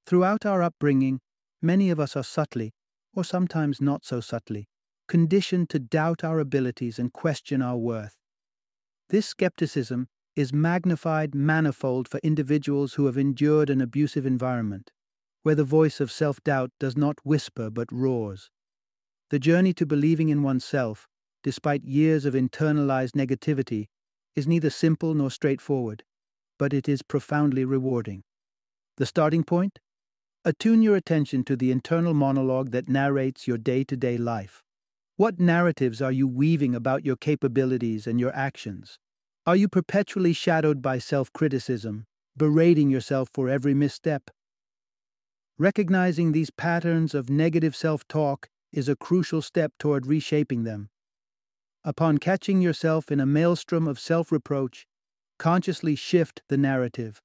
Throughout 0.07 0.45
our 0.45 0.63
upbringing, 0.63 1.21
many 1.63 1.91
of 1.91 2.01
us 2.01 2.17
are 2.17 2.25
subtly, 2.25 2.73
or 3.15 3.25
sometimes 3.25 3.81
not 3.81 4.05
so 4.05 4.21
subtly, 4.21 4.67
conditioned 5.07 5.71
to 5.71 5.79
doubt 5.79 6.25
our 6.25 6.39
abilities 6.39 6.99
and 6.99 7.13
question 7.13 7.63
our 7.63 7.77
worth. 7.77 8.17
This 9.11 9.27
skepticism 9.27 10.09
is 10.35 10.53
magnified 10.53 11.35
manifold 11.35 12.09
for 12.09 12.19
individuals 12.25 12.95
who 12.95 13.07
have 13.07 13.17
endured 13.17 13.71
an 13.71 13.81
abusive 13.81 14.27
environment, 14.27 14.91
where 15.43 15.55
the 15.55 15.63
voice 15.65 16.01
of 16.01 16.11
self 16.11 16.43
doubt 16.43 16.73
does 16.81 16.97
not 16.97 17.19
whisper 17.25 17.71
but 17.71 17.93
roars. 17.93 18.51
The 19.31 19.39
journey 19.39 19.73
to 19.75 19.87
believing 19.87 20.29
in 20.31 20.43
oneself, 20.43 21.07
despite 21.43 21.85
years 21.85 22.25
of 22.25 22.35
internalized 22.35 23.13
negativity, 23.13 23.87
is 24.35 24.49
neither 24.49 24.71
simple 24.71 25.15
nor 25.15 25.31
straightforward, 25.31 26.03
but 26.59 26.73
it 26.73 26.89
is 26.89 27.03
profoundly 27.03 27.65
rewarding. 27.65 28.25
The 28.97 29.07
starting 29.07 29.45
point? 29.45 29.79
Attune 30.45 30.83
your 30.83 30.97
attention 30.97 31.45
to 31.45 31.57
the 31.57 31.71
internal 31.71 32.15
monologue 32.15 32.71
that 32.73 32.89
narrates 32.89 33.47
your 33.47 33.59
day 33.59 33.85
to 33.85 33.97
day 33.97 34.19
life. 34.19 34.64
What 35.17 35.39
narratives 35.39 36.03
are 36.03 36.11
you 36.11 36.27
weaving 36.27 36.75
about 36.75 37.05
your 37.05 37.15
capabilities 37.15 38.09
and 38.09 38.19
your 38.19 38.35
actions? 38.35 38.99
Are 39.47 39.55
you 39.55 39.69
perpetually 39.69 40.33
shadowed 40.33 40.83
by 40.83 40.99
self 40.99 41.33
criticism, 41.33 42.07
berating 42.37 42.91
yourself 42.91 43.29
for 43.33 43.49
every 43.49 43.75
misstep? 43.75 44.29
Recognizing 45.57 46.33
these 46.33 46.51
patterns 46.51 47.15
of 47.15 47.31
negative 47.31 47.77
self 47.77 48.09
talk 48.09 48.49
is 48.73 48.89
a 48.89 48.97
crucial 48.97 49.41
step 49.41 49.73
toward 49.79 50.05
reshaping 50.07 50.65
them. 50.65 50.89
Upon 51.85 52.19
catching 52.19 52.61
yourself 52.61 53.13
in 53.13 53.21
a 53.21 53.27
maelstrom 53.27 53.87
of 53.87 54.01
self 54.01 54.33
reproach, 54.33 54.85
consciously 55.39 55.95
shift 55.95 56.43
the 56.49 56.57
narrative. 56.57 57.23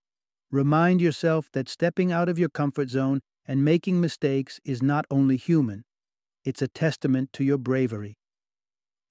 Remind 0.51 1.01
yourself 1.01 1.50
that 1.53 1.67
stepping 1.67 2.12
out 2.12 2.29
of 2.29 2.38
your 2.38 2.50
comfort 2.50 2.89
zone 2.89 3.22
and 3.48 3.65
making 3.65 4.00
mistakes 4.00 4.60
is 4.63 4.84
not 4.84 5.05
only 5.10 5.38
human, 5.38 5.86
it's 6.49 6.63
a 6.63 6.67
testament 6.67 7.31
to 7.31 7.43
your 7.43 7.59
bravery. 7.59 8.17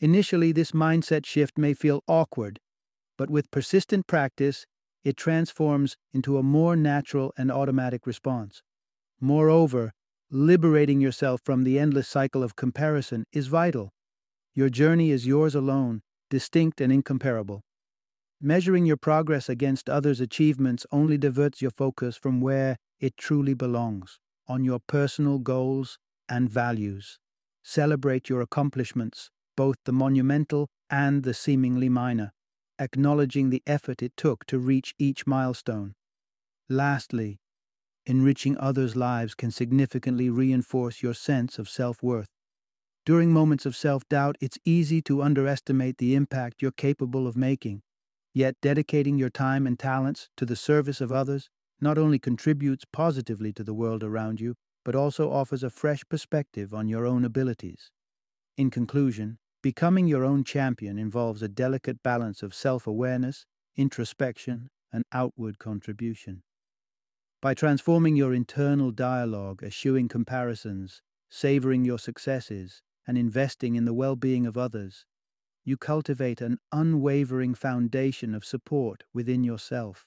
Initially, 0.00 0.50
this 0.50 0.72
mindset 0.72 1.24
shift 1.24 1.56
may 1.56 1.72
feel 1.72 2.02
awkward, 2.08 2.58
but 3.16 3.30
with 3.30 3.50
persistent 3.52 4.08
practice, 4.08 4.66
it 5.04 5.16
transforms 5.16 5.96
into 6.12 6.36
a 6.36 6.42
more 6.42 6.74
natural 6.74 7.32
and 7.38 7.52
automatic 7.52 8.06
response. 8.08 8.62
Moreover, 9.20 9.92
liberating 10.30 11.00
yourself 11.00 11.40
from 11.44 11.62
the 11.62 11.78
endless 11.78 12.08
cycle 12.08 12.42
of 12.42 12.56
comparison 12.56 13.24
is 13.32 13.46
vital. 13.46 13.90
Your 14.52 14.68
journey 14.68 15.12
is 15.12 15.24
yours 15.24 15.54
alone, 15.54 16.02
distinct 16.30 16.80
and 16.80 16.92
incomparable. 16.92 17.62
Measuring 18.40 18.84
your 18.84 18.96
progress 18.96 19.48
against 19.48 19.88
others' 19.88 20.20
achievements 20.20 20.86
only 20.90 21.16
diverts 21.16 21.62
your 21.62 21.70
focus 21.70 22.16
from 22.16 22.40
where 22.40 22.76
it 22.98 23.16
truly 23.16 23.54
belongs 23.54 24.18
on 24.48 24.64
your 24.64 24.80
personal 24.80 25.38
goals 25.38 25.98
and 26.28 26.50
values. 26.50 27.20
Celebrate 27.70 28.30
your 28.30 28.40
accomplishments, 28.40 29.30
both 29.54 29.76
the 29.84 29.92
monumental 29.92 30.70
and 30.88 31.22
the 31.22 31.34
seemingly 31.34 31.90
minor, 31.90 32.32
acknowledging 32.78 33.50
the 33.50 33.62
effort 33.66 34.02
it 34.02 34.16
took 34.16 34.46
to 34.46 34.58
reach 34.58 34.94
each 34.98 35.26
milestone. 35.26 35.92
Lastly, 36.70 37.40
enriching 38.06 38.56
others' 38.56 38.96
lives 38.96 39.34
can 39.34 39.50
significantly 39.50 40.30
reinforce 40.30 41.02
your 41.02 41.12
sense 41.12 41.58
of 41.58 41.68
self 41.68 42.02
worth. 42.02 42.30
During 43.04 43.34
moments 43.34 43.66
of 43.66 43.76
self 43.76 44.08
doubt, 44.08 44.36
it's 44.40 44.56
easy 44.64 45.02
to 45.02 45.20
underestimate 45.20 45.98
the 45.98 46.14
impact 46.14 46.62
you're 46.62 46.72
capable 46.72 47.26
of 47.26 47.36
making. 47.36 47.82
Yet, 48.32 48.54
dedicating 48.62 49.18
your 49.18 49.28
time 49.28 49.66
and 49.66 49.78
talents 49.78 50.30
to 50.38 50.46
the 50.46 50.56
service 50.56 51.02
of 51.02 51.12
others 51.12 51.50
not 51.82 51.98
only 51.98 52.18
contributes 52.18 52.86
positively 52.90 53.52
to 53.52 53.62
the 53.62 53.74
world 53.74 54.02
around 54.02 54.40
you, 54.40 54.54
but 54.88 54.96
also 54.96 55.30
offers 55.30 55.62
a 55.62 55.68
fresh 55.68 56.02
perspective 56.08 56.72
on 56.72 56.88
your 56.88 57.04
own 57.04 57.22
abilities. 57.22 57.90
In 58.56 58.70
conclusion, 58.70 59.36
becoming 59.62 60.06
your 60.06 60.24
own 60.24 60.44
champion 60.44 60.98
involves 60.98 61.42
a 61.42 61.46
delicate 61.46 62.02
balance 62.02 62.42
of 62.42 62.54
self 62.54 62.86
awareness, 62.86 63.44
introspection, 63.76 64.70
and 64.90 65.04
outward 65.12 65.58
contribution. 65.58 66.42
By 67.42 67.52
transforming 67.52 68.16
your 68.16 68.32
internal 68.32 68.90
dialogue, 68.90 69.62
eschewing 69.62 70.08
comparisons, 70.08 71.02
savoring 71.28 71.84
your 71.84 71.98
successes, 71.98 72.80
and 73.06 73.18
investing 73.18 73.74
in 73.74 73.84
the 73.84 73.92
well 73.92 74.16
being 74.16 74.46
of 74.46 74.56
others, 74.56 75.04
you 75.66 75.76
cultivate 75.76 76.40
an 76.40 76.56
unwavering 76.72 77.52
foundation 77.52 78.34
of 78.34 78.42
support 78.42 79.04
within 79.12 79.44
yourself. 79.44 80.06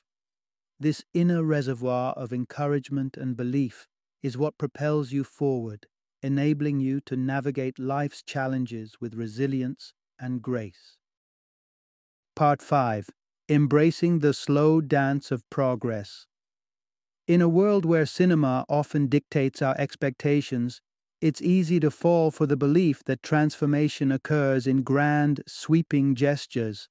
This 0.79 1.05
inner 1.13 1.43
reservoir 1.43 2.13
of 2.13 2.33
encouragement 2.33 3.15
and 3.15 3.37
belief 3.37 3.87
is 4.21 4.37
what 4.37 4.57
propels 4.57 5.11
you 5.11 5.23
forward, 5.23 5.87
enabling 6.21 6.79
you 6.79 7.01
to 7.01 7.15
navigate 7.15 7.79
life's 7.79 8.21
challenges 8.21 8.95
with 9.01 9.15
resilience 9.15 9.93
and 10.19 10.41
grace. 10.41 10.97
Part 12.35 12.61
5 12.61 13.09
Embracing 13.49 14.19
the 14.19 14.33
Slow 14.33 14.79
Dance 14.79 15.31
of 15.31 15.43
Progress. 15.49 16.25
In 17.27 17.41
a 17.41 17.49
world 17.49 17.85
where 17.85 18.05
cinema 18.05 18.65
often 18.69 19.07
dictates 19.07 19.61
our 19.61 19.75
expectations, 19.77 20.81
it's 21.19 21.41
easy 21.41 21.79
to 21.79 21.91
fall 21.91 22.31
for 22.31 22.45
the 22.45 22.57
belief 22.57 23.03
that 23.05 23.21
transformation 23.21 24.11
occurs 24.11 24.65
in 24.65 24.83
grand, 24.83 25.41
sweeping 25.47 26.15
gestures, 26.15 26.87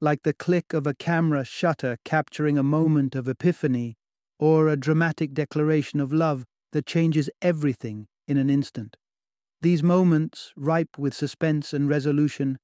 like 0.00 0.22
the 0.22 0.32
click 0.32 0.72
of 0.72 0.86
a 0.86 0.94
camera 0.94 1.44
shutter 1.44 1.98
capturing 2.04 2.56
a 2.56 2.62
moment 2.62 3.14
of 3.14 3.28
epiphany, 3.28 3.96
or 4.38 4.68
a 4.68 4.76
dramatic 4.76 5.34
declaration 5.34 6.00
of 6.00 6.12
love 6.12 6.44
that 6.78 6.86
changes 6.86 7.28
everything 7.42 8.06
in 8.28 8.36
an 8.36 8.48
instant. 8.48 8.96
These 9.62 9.82
moments, 9.82 10.52
ripe 10.56 10.96
with 10.96 11.12
suspense 11.12 11.72
and 11.72 11.88
resolution, 11.88 12.56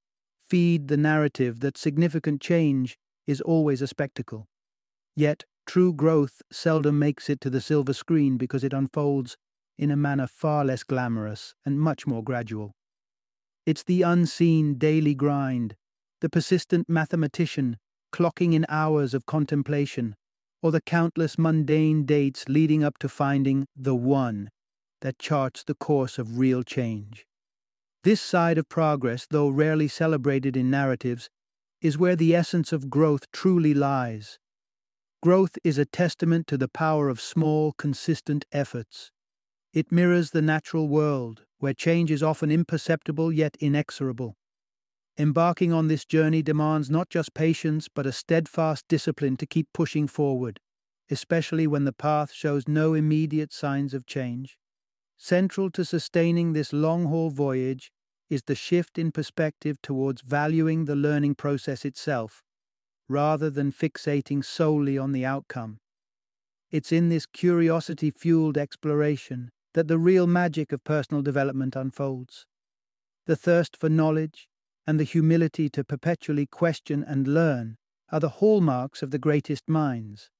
feed 0.48 0.86
the 0.86 0.96
narrative 0.96 1.58
that 1.58 1.76
significant 1.76 2.40
change 2.40 2.96
is 3.26 3.40
always 3.40 3.82
a 3.82 3.88
spectacle. 3.88 4.46
Yet, 5.16 5.42
true 5.66 5.92
growth 5.92 6.42
seldom 6.52 6.96
makes 6.96 7.28
it 7.28 7.40
to 7.40 7.50
the 7.50 7.60
silver 7.60 7.92
screen 7.92 8.36
because 8.36 8.62
it 8.62 8.72
unfolds 8.72 9.36
in 9.76 9.90
a 9.90 9.96
manner 9.96 10.28
far 10.28 10.64
less 10.64 10.84
glamorous 10.84 11.56
and 11.66 11.80
much 11.80 12.06
more 12.06 12.22
gradual. 12.22 12.70
It's 13.66 13.82
the 13.82 14.02
unseen 14.02 14.74
daily 14.78 15.16
grind, 15.16 15.74
the 16.20 16.30
persistent 16.30 16.88
mathematician 16.88 17.78
clocking 18.12 18.54
in 18.54 18.64
hours 18.68 19.12
of 19.12 19.26
contemplation, 19.26 20.14
or 20.64 20.72
the 20.72 20.80
countless 20.80 21.36
mundane 21.36 22.06
dates 22.06 22.48
leading 22.48 22.82
up 22.82 22.96
to 22.96 23.06
finding 23.06 23.66
the 23.76 23.94
one 23.94 24.48
that 25.02 25.18
charts 25.18 25.62
the 25.62 25.74
course 25.74 26.18
of 26.18 26.38
real 26.38 26.62
change. 26.62 27.26
This 28.02 28.22
side 28.22 28.56
of 28.56 28.70
progress, 28.70 29.26
though 29.28 29.50
rarely 29.50 29.88
celebrated 29.88 30.56
in 30.56 30.70
narratives, 30.70 31.28
is 31.82 31.98
where 31.98 32.16
the 32.16 32.34
essence 32.34 32.72
of 32.72 32.88
growth 32.88 33.30
truly 33.30 33.74
lies. 33.74 34.38
Growth 35.22 35.58
is 35.64 35.76
a 35.76 35.84
testament 35.84 36.46
to 36.46 36.56
the 36.56 36.68
power 36.68 37.10
of 37.10 37.20
small, 37.20 37.74
consistent 37.76 38.46
efforts. 38.50 39.10
It 39.74 39.92
mirrors 39.92 40.30
the 40.30 40.40
natural 40.40 40.88
world, 40.88 41.42
where 41.58 41.74
change 41.74 42.10
is 42.10 42.22
often 42.22 42.50
imperceptible 42.50 43.30
yet 43.30 43.54
inexorable. 43.60 44.34
Embarking 45.16 45.72
on 45.72 45.86
this 45.86 46.04
journey 46.04 46.42
demands 46.42 46.90
not 46.90 47.08
just 47.08 47.34
patience, 47.34 47.88
but 47.88 48.06
a 48.06 48.12
steadfast 48.12 48.84
discipline 48.88 49.36
to 49.36 49.46
keep 49.46 49.68
pushing 49.72 50.08
forward, 50.08 50.58
especially 51.08 51.68
when 51.68 51.84
the 51.84 51.92
path 51.92 52.32
shows 52.32 52.66
no 52.66 52.94
immediate 52.94 53.52
signs 53.52 53.94
of 53.94 54.06
change. 54.06 54.58
Central 55.16 55.70
to 55.70 55.84
sustaining 55.84 56.52
this 56.52 56.72
long 56.72 57.06
haul 57.06 57.30
voyage 57.30 57.92
is 58.28 58.42
the 58.42 58.56
shift 58.56 58.98
in 58.98 59.12
perspective 59.12 59.80
towards 59.82 60.20
valuing 60.22 60.86
the 60.86 60.96
learning 60.96 61.36
process 61.36 61.84
itself, 61.84 62.42
rather 63.08 63.50
than 63.50 63.70
fixating 63.70 64.44
solely 64.44 64.98
on 64.98 65.12
the 65.12 65.24
outcome. 65.24 65.78
It's 66.72 66.90
in 66.90 67.08
this 67.08 67.26
curiosity 67.26 68.10
fueled 68.10 68.58
exploration 68.58 69.52
that 69.74 69.86
the 69.86 69.98
real 69.98 70.26
magic 70.26 70.72
of 70.72 70.82
personal 70.82 71.22
development 71.22 71.76
unfolds. 71.76 72.46
The 73.26 73.36
thirst 73.36 73.76
for 73.76 73.88
knowledge 73.88 74.48
and 74.86 75.00
the 75.00 75.04
humility 75.04 75.68
to 75.70 75.84
perpetually 75.84 76.46
question 76.46 77.04
and 77.06 77.26
learn 77.26 77.76
are 78.10 78.20
the 78.20 78.28
hallmarks 78.40 79.02
of 79.02 79.10
the 79.10 79.18
greatest 79.18 79.68
minds. 79.68 80.30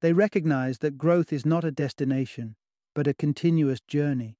They 0.00 0.12
recognize 0.12 0.78
that 0.78 0.98
growth 0.98 1.32
is 1.32 1.46
not 1.46 1.64
a 1.64 1.70
destination, 1.70 2.56
but 2.94 3.06
a 3.06 3.14
continuous 3.14 3.80
journey. 3.80 4.36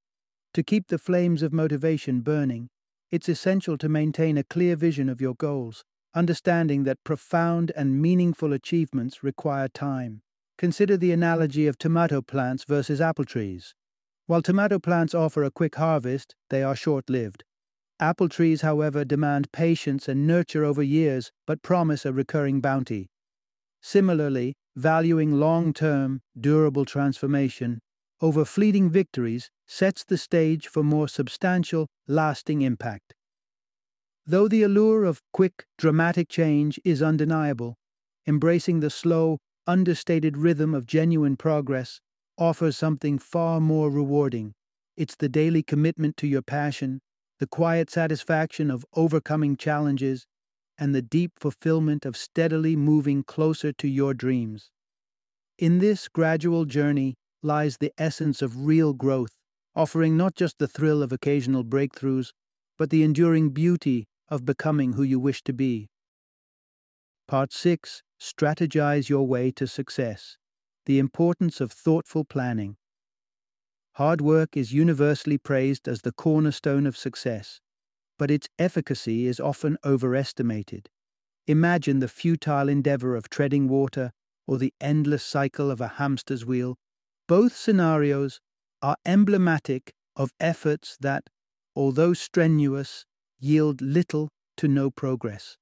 To 0.55 0.63
keep 0.63 0.87
the 0.87 0.99
flames 0.99 1.43
of 1.43 1.53
motivation 1.53 2.21
burning, 2.21 2.69
it's 3.11 3.29
essential 3.29 3.77
to 3.79 3.89
maintain 3.89 4.39
a 4.39 4.45
clear 4.45 4.77
vision 4.77 5.09
of 5.09 5.21
your 5.21 5.35
goals, 5.35 5.85
understanding 6.15 6.85
that 6.85 7.03
profound 7.05 7.73
and 7.77 8.01
meaningful 8.01 8.53
achievements 8.53 9.23
require 9.23 9.69
time. 9.69 10.23
Consider 10.57 10.97
the 10.97 11.13
analogy 11.13 11.67
of 11.67 11.77
tomato 11.77 12.23
plants 12.23 12.65
versus 12.65 13.01
apple 13.01 13.25
trees. 13.25 13.75
While 14.27 14.43
tomato 14.43 14.79
plants 14.79 15.15
offer 15.15 15.43
a 15.43 15.51
quick 15.51 15.75
harvest, 15.75 16.35
they 16.51 16.63
are 16.63 16.77
short 16.77 17.11
lived. 17.11 17.45
Apple 18.01 18.29
trees, 18.29 18.63
however, 18.63 19.05
demand 19.05 19.53
patience 19.53 20.09
and 20.09 20.27
nurture 20.27 20.65
over 20.65 20.83
years, 20.83 21.31
but 21.47 21.63
promise 21.63 22.05
a 22.05 22.13
recurring 22.13 22.61
bounty. 22.61 23.09
Similarly, 23.81 24.55
valuing 24.77 25.33
long 25.39 25.73
term, 25.73 26.21
durable 26.39 26.85
transformation 26.85 27.81
over 28.21 28.45
fleeting 28.45 28.89
victories 28.89 29.51
sets 29.67 30.05
the 30.05 30.17
stage 30.17 30.67
for 30.67 30.83
more 30.83 31.09
substantial, 31.09 31.87
lasting 32.09 32.63
impact. 32.63 33.15
Though 34.27 34.49
the 34.49 34.63
allure 34.63 35.05
of 35.05 35.21
quick, 35.33 35.67
dramatic 35.77 36.29
change 36.31 36.81
is 36.85 37.03
undeniable, 37.03 37.77
embracing 38.27 38.81
the 38.81 38.89
slow, 38.89 39.39
understated 39.67 40.39
rhythm 40.39 40.75
of 40.75 40.87
genuine 40.87 41.37
progress 41.37 42.01
offers 42.39 42.77
something 42.77 43.19
far 43.19 43.61
more 43.61 43.91
rewarding. 43.91 44.55
It's 44.97 45.17
the 45.17 45.29
daily 45.29 45.63
commitment 45.63 46.17
to 46.19 46.27
your 46.27 46.43
passion, 46.43 47.01
the 47.39 47.47
quiet 47.47 47.91
satisfaction 47.91 48.71
of 48.71 48.87
overcoming 48.95 49.57
challenges, 49.57 50.27
and 50.79 50.95
the 50.95 51.03
deep 51.03 51.33
fulfillment 51.39 52.05
of 52.05 52.17
steadily 52.17 52.77
moving 52.77 53.23
closer 53.23 53.73
to 53.73 53.89
your 53.89 54.15
dreams. 54.15 54.71
In 55.59 55.79
this 55.79 56.09
gradual 56.09 56.65
journey 56.65 57.15
lies 57.43 57.77
the 57.77 57.93
essence 57.99 58.43
of 58.43 58.67
real 58.67 58.93
growth, 58.93 59.39
offering 59.77 60.17
not 60.17 60.35
just 60.35 60.59
the 60.59 60.69
thrill 60.69 61.03
of 61.03 61.13
occasional 61.13 61.65
breakthroughs, 61.65 62.33
but 62.77 62.91
the 62.91 63.03
enduring 63.03 63.51
beauty 63.51 64.07
of 64.29 64.45
becoming 64.45 64.95
who 64.95 65.03
you 65.03 65.21
wish 65.21 65.43
to 65.45 65.53
be. 65.53 65.89
Part 67.29 67.53
6 67.53 68.03
Strategize 68.21 69.09
Your 69.09 69.27
Way 69.27 69.51
to 69.53 69.67
Success 69.67 70.37
The 70.87 70.99
Importance 70.99 71.61
of 71.61 71.73
Thoughtful 71.73 72.25
Planning. 72.25 72.77
Hard 73.95 74.21
work 74.21 74.57
is 74.57 74.73
universally 74.73 75.39
praised 75.39 75.87
as 75.87 76.03
the 76.03 76.11
cornerstone 76.11 76.85
of 76.85 76.97
success, 76.97 77.61
but 78.19 78.29
its 78.29 78.49
efficacy 78.59 79.29
is 79.29 79.39
often 79.39 79.79
overestimated. 79.85 80.89
Imagine 81.47 82.01
the 82.01 82.09
futile 82.09 82.69
endeavor 82.69 83.15
of 83.15 83.31
treading 83.31 83.69
water 83.69 84.11
or 84.49 84.59
the 84.59 84.75
endless 84.81 85.23
cycle 85.23 85.71
of 85.71 85.81
a 85.81 85.89
hamster's 85.89 86.45
wheel. 86.45 86.77
Both 87.29 87.57
scenarios 87.57 88.41
are 88.83 88.97
emblematic 89.07 89.93
of 90.17 90.33
efforts 90.41 90.97
that, 91.01 91.31
although 91.77 92.15
strenuous, 92.15 93.07
yield 93.39 93.81
little 93.81 94.29
to 94.57 94.67
no 94.67 94.91
progress. 94.91 95.57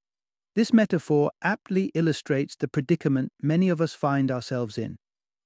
This 0.54 0.72
metaphor 0.72 1.32
aptly 1.42 1.90
illustrates 1.94 2.56
the 2.56 2.68
predicament 2.68 3.30
many 3.42 3.68
of 3.68 3.82
us 3.82 3.92
find 3.92 4.30
ourselves 4.30 4.78
in 4.78 4.96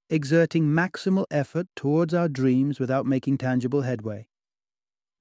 exerting 0.09 0.63
maximal 0.65 1.25
effort 1.29 1.67
towards 1.75 2.13
our 2.13 2.29
dreams 2.29 2.79
without 2.79 3.05
making 3.05 3.37
tangible 3.37 3.81
headway. 3.81 4.27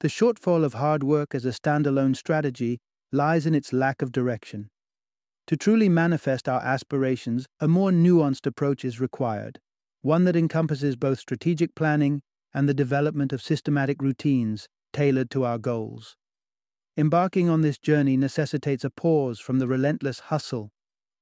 The 0.01 0.09
shortfall 0.09 0.65
of 0.65 0.75
hard 0.75 1.03
work 1.03 1.35
as 1.35 1.45
a 1.45 1.51
standalone 1.51 2.15
strategy 2.17 2.79
lies 3.11 3.47
in 3.47 3.55
its 3.55 3.73
lack 3.73 4.03
of 4.03 4.13
direction. 4.13 4.69
To 5.47 5.57
truly 5.57 5.89
manifest 5.89 6.49
our 6.49 6.61
aspirations, 6.61 7.47
a 7.61 7.69
more 7.69 7.91
nuanced 7.91 8.47
approach 8.47 8.85
is 8.85 9.01
required, 9.01 9.61
one 10.03 10.25
that 10.25 10.37
encompasses 10.37 10.97
both 10.97 11.19
strategic 11.19 11.75
planning 11.75 12.23
and 12.53 12.69
the 12.69 12.75
development 12.75 13.33
of 13.33 13.43
systematic 13.43 14.03
routines 14.03 14.69
tailored 14.93 15.31
to 15.31 15.45
our 15.45 15.59
goals. 15.59 16.17
Embarking 16.97 17.49
on 17.49 17.61
this 17.61 17.79
journey 17.79 18.17
necessitates 18.17 18.85
a 18.85 18.91
pause 18.91 19.39
from 19.39 19.59
the 19.59 19.69
relentless 19.69 20.21
hustle, 20.21 20.71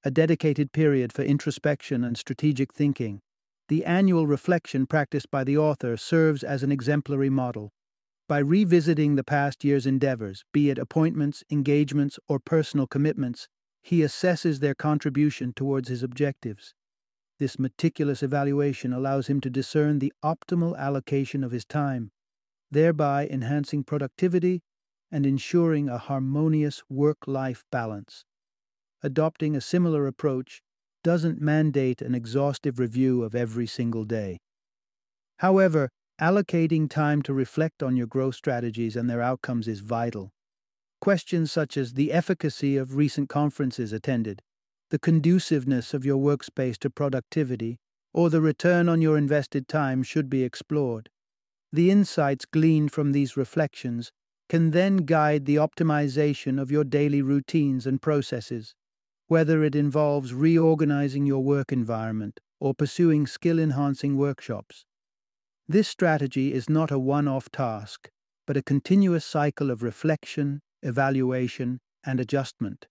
a 0.05 0.11
dedicated 0.11 0.73
period 0.73 1.13
for 1.13 1.23
introspection 1.23 2.05
and 2.05 2.17
strategic 2.17 2.73
thinking, 2.73 3.21
the 3.69 3.85
annual 3.85 4.27
reflection 4.27 4.87
practiced 4.87 5.31
by 5.31 5.45
the 5.45 5.57
author 5.57 5.97
serves 5.97 6.43
as 6.43 6.63
an 6.63 6.71
exemplary 6.71 7.31
model. 7.31 7.73
By 8.29 8.39
revisiting 8.39 9.17
the 9.17 9.25
past 9.25 9.65
year's 9.65 9.87
endeavors, 9.87 10.45
be 10.53 10.71
it 10.71 10.79
appointments, 10.79 11.45
engagements, 11.51 12.19
or 12.29 12.39
personal 12.39 12.87
commitments, 12.87 13.49
he 13.83 14.01
assesses 14.01 14.61
their 14.61 14.75
contribution 14.75 15.53
towards 15.53 15.89
his 15.89 16.03
objectives. 16.03 16.75
This 17.39 17.59
meticulous 17.59 18.23
evaluation 18.23 18.93
allows 18.93 19.27
him 19.27 19.41
to 19.43 19.51
discern 19.51 19.99
the 19.99 20.13
optimal 20.23 20.77
allocation 20.79 21.45
of 21.45 21.53
his 21.53 21.65
time, 21.65 22.13
thereby 22.71 23.27
enhancing 23.27 23.85
productivity 23.85 24.63
and 25.11 25.27
ensuring 25.27 25.89
a 25.89 25.99
harmonious 25.99 26.83
work 26.89 27.27
life 27.27 27.65
balance. 27.71 28.25
Adopting 29.03 29.55
a 29.55 29.61
similar 29.61 30.07
approach 30.07 30.63
doesn't 31.05 31.41
mandate 31.41 32.03
an 32.03 32.15
exhaustive 32.15 32.81
review 32.81 33.23
of 33.23 33.35
every 33.35 33.67
single 33.67 34.05
day. 34.05 34.39
However, 35.39 35.91
allocating 36.21 36.89
time 36.89 37.23
to 37.23 37.35
reflect 37.35 37.83
on 37.83 37.97
your 37.97 38.07
growth 38.07 38.35
strategies 38.35 38.97
and 38.97 39.09
their 39.09 39.21
outcomes 39.21 39.69
is 39.69 39.81
vital. 39.81 40.31
Questions 41.01 41.53
such 41.53 41.77
as 41.77 41.93
the 41.93 42.11
efficacy 42.11 42.79
of 42.79 42.97
recent 42.97 43.29
conferences 43.29 43.93
attended, 43.93 44.41
the 44.91 44.99
conduciveness 44.99 45.93
of 45.93 46.07
your 46.07 46.17
workspace 46.17 46.79
to 46.79 46.89
productivity, 46.89 47.77
or 48.15 48.31
the 48.31 48.41
return 48.41 48.89
on 48.89 49.03
your 49.03 49.19
invested 49.19 49.69
time 49.69 50.03
should 50.03 50.31
be 50.31 50.43
explored. 50.43 51.11
The 51.71 51.91
insights 51.91 52.47
gleaned 52.47 52.93
from 52.93 53.13
these 53.13 53.37
reflections 53.37 54.11
can 54.49 54.71
then 54.71 54.99
guide 54.99 55.45
the 55.45 55.57
optimization 55.57 56.61
of 56.61 56.71
your 56.71 56.85
daily 56.85 57.21
routines 57.21 57.87
and 57.87 58.01
processes 58.01 58.75
whether 59.29 59.65
it 59.65 59.75
involves 59.75 60.35
reorganizing 60.35 61.27
your 61.27 61.43
work 61.43 61.73
environment 61.73 62.41
or 62.61 62.75
pursuing 62.75 63.27
skill 63.27 63.59
enhancing 63.59 64.17
workshops. 64.17 64.85
This 65.67 65.89
strategy 65.89 66.53
is 66.53 66.69
not 66.69 66.91
a 66.91 66.99
one 66.99 67.27
off 67.27 67.51
task, 67.51 68.09
but 68.47 68.57
a 68.57 68.63
continuous 68.63 69.25
cycle 69.25 69.71
of 69.71 69.83
reflection, 69.83 70.61
evaluation, 70.83 71.81
and 72.05 72.21
adjustment. 72.21 72.87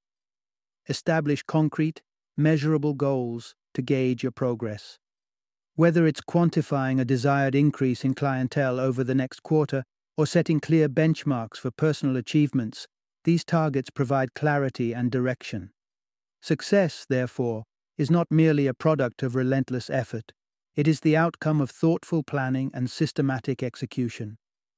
Establish 0.90 1.44
concrete, 1.44 2.02
measurable 2.36 2.94
goals 2.94 3.56
to 3.74 3.82
gauge 3.82 4.24
your 4.24 4.32
progress. 4.32 4.98
Whether 5.76 6.06
it's 6.08 6.22
quantifying 6.22 7.00
a 7.00 7.06
desired 7.06 7.56
increase 7.56 8.04
in 8.04 8.14
clientele 8.16 8.80
over 8.80 9.04
the 9.04 9.16
next 9.16 9.44
quarter 9.44 9.84
or 10.18 10.28
setting 10.28 10.60
clear 10.60 10.90
benchmarks 10.90 11.58
for 11.58 11.72
personal 11.72 12.18
achievements, 12.18 12.88
these 13.24 13.44
targets 13.44 13.90
provide 13.90 14.34
clarity 14.34 14.94
and 14.94 15.12
direction. 15.12 15.72
Success, 16.44 17.06
therefore, 17.08 17.64
is 17.98 18.12
not 18.12 18.30
merely 18.30 18.68
a 18.68 18.74
product 18.74 19.24
of 19.24 19.34
relentless 19.34 19.90
effort, 19.90 20.34
it 20.76 20.90
is 20.90 21.00
the 21.00 21.16
outcome 21.16 21.62
of 21.62 21.70
thoughtful 21.70 22.22
planning 22.22 22.70
and 22.74 22.92
systematic 22.92 23.64
execution. 23.64 24.36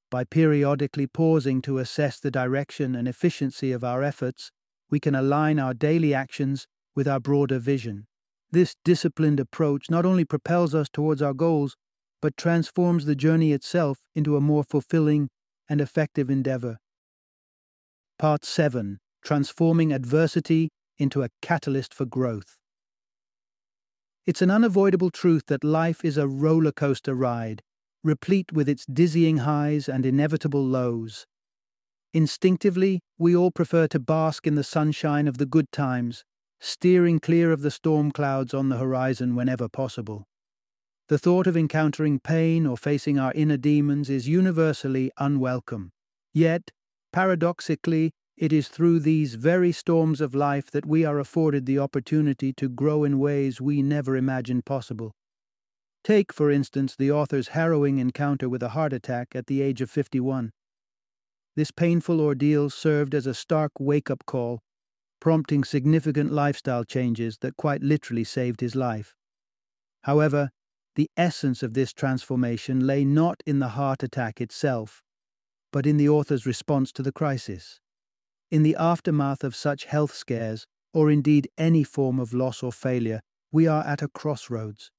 By 0.08 0.22
periodically 0.22 1.08
pausing 1.08 1.60
to 1.62 1.78
assess 1.78 2.20
the 2.20 2.30
direction 2.30 2.94
and 2.94 3.08
efficiency 3.08 3.72
of 3.72 3.82
our 3.82 4.04
efforts, 4.04 4.52
we 4.90 5.00
can 5.00 5.16
align 5.16 5.58
our 5.58 5.74
daily 5.74 6.14
actions 6.14 6.68
with 6.94 7.08
our 7.08 7.18
broader 7.18 7.58
vision. 7.58 8.06
This 8.52 8.76
disciplined 8.84 9.40
approach 9.40 9.90
not 9.90 10.06
only 10.06 10.24
propels 10.24 10.72
us 10.72 10.88
towards 10.88 11.20
our 11.20 11.34
goals, 11.34 11.76
but 12.22 12.36
transforms 12.36 13.06
the 13.06 13.16
journey 13.16 13.50
itself 13.50 13.98
into 14.14 14.36
a 14.36 14.40
more 14.40 14.62
fulfilling 14.62 15.30
and 15.68 15.80
effective 15.80 16.30
endeavor. 16.30 16.78
Part 18.20 18.44
7 18.44 19.00
Transforming 19.24 19.92
Adversity 19.92 20.68
into 20.98 21.22
a 21.22 21.30
catalyst 21.42 21.92
for 21.94 22.04
growth. 22.04 22.56
It's 24.26 24.42
an 24.42 24.50
unavoidable 24.50 25.10
truth 25.10 25.44
that 25.46 25.62
life 25.62 26.04
is 26.04 26.16
a 26.16 26.26
roller 26.26 26.72
coaster 26.72 27.14
ride, 27.14 27.62
replete 28.02 28.52
with 28.52 28.68
its 28.68 28.84
dizzying 28.86 29.38
highs 29.38 29.88
and 29.88 30.04
inevitable 30.04 30.64
lows. 30.64 31.26
Instinctively, 32.12 33.00
we 33.18 33.36
all 33.36 33.50
prefer 33.50 33.86
to 33.88 34.00
bask 34.00 34.46
in 34.46 34.54
the 34.54 34.64
sunshine 34.64 35.28
of 35.28 35.38
the 35.38 35.46
good 35.46 35.70
times, 35.70 36.24
steering 36.60 37.20
clear 37.20 37.52
of 37.52 37.60
the 37.60 37.70
storm 37.70 38.10
clouds 38.10 38.54
on 38.54 38.68
the 38.68 38.78
horizon 38.78 39.34
whenever 39.34 39.68
possible. 39.68 40.26
The 41.08 41.18
thought 41.18 41.46
of 41.46 41.56
encountering 41.56 42.18
pain 42.18 42.66
or 42.66 42.76
facing 42.76 43.18
our 43.18 43.32
inner 43.34 43.56
demons 43.56 44.10
is 44.10 44.26
universally 44.26 45.12
unwelcome. 45.18 45.92
Yet, 46.34 46.72
paradoxically, 47.12 48.12
it 48.36 48.52
is 48.52 48.68
through 48.68 49.00
these 49.00 49.34
very 49.34 49.72
storms 49.72 50.20
of 50.20 50.34
life 50.34 50.70
that 50.70 50.84
we 50.84 51.04
are 51.04 51.18
afforded 51.18 51.64
the 51.64 51.78
opportunity 51.78 52.52
to 52.52 52.68
grow 52.68 53.02
in 53.02 53.18
ways 53.18 53.60
we 53.60 53.80
never 53.80 54.16
imagined 54.16 54.66
possible. 54.66 55.12
Take, 56.04 56.32
for 56.32 56.50
instance, 56.50 56.94
the 56.94 57.10
author's 57.10 57.48
harrowing 57.48 57.98
encounter 57.98 58.48
with 58.48 58.62
a 58.62 58.70
heart 58.70 58.92
attack 58.92 59.34
at 59.34 59.46
the 59.46 59.62
age 59.62 59.80
of 59.80 59.90
51. 59.90 60.52
This 61.56 61.70
painful 61.70 62.20
ordeal 62.20 62.68
served 62.68 63.14
as 63.14 63.26
a 63.26 63.32
stark 63.32 63.72
wake 63.80 64.10
up 64.10 64.26
call, 64.26 64.60
prompting 65.18 65.64
significant 65.64 66.30
lifestyle 66.30 66.84
changes 66.84 67.38
that 67.40 67.56
quite 67.56 67.82
literally 67.82 68.24
saved 68.24 68.60
his 68.60 68.74
life. 68.74 69.16
However, 70.02 70.50
the 70.94 71.10
essence 71.16 71.62
of 71.62 71.74
this 71.74 71.92
transformation 71.92 72.86
lay 72.86 73.04
not 73.04 73.42
in 73.46 73.58
the 73.58 73.70
heart 73.70 74.02
attack 74.02 74.40
itself, 74.40 75.02
but 75.72 75.86
in 75.86 75.96
the 75.96 76.08
author's 76.08 76.46
response 76.46 76.92
to 76.92 77.02
the 77.02 77.12
crisis. 77.12 77.80
In 78.48 78.62
the 78.62 78.76
aftermath 78.76 79.42
of 79.42 79.56
such 79.56 79.86
health 79.86 80.14
scares, 80.14 80.66
or 80.94 81.10
indeed 81.10 81.48
any 81.58 81.82
form 81.82 82.20
of 82.20 82.32
loss 82.32 82.62
or 82.62 82.72
failure, 82.72 83.20
we 83.50 83.66
are 83.66 83.84
at 83.84 84.02
a 84.02 84.08
crossroads. 84.08 84.92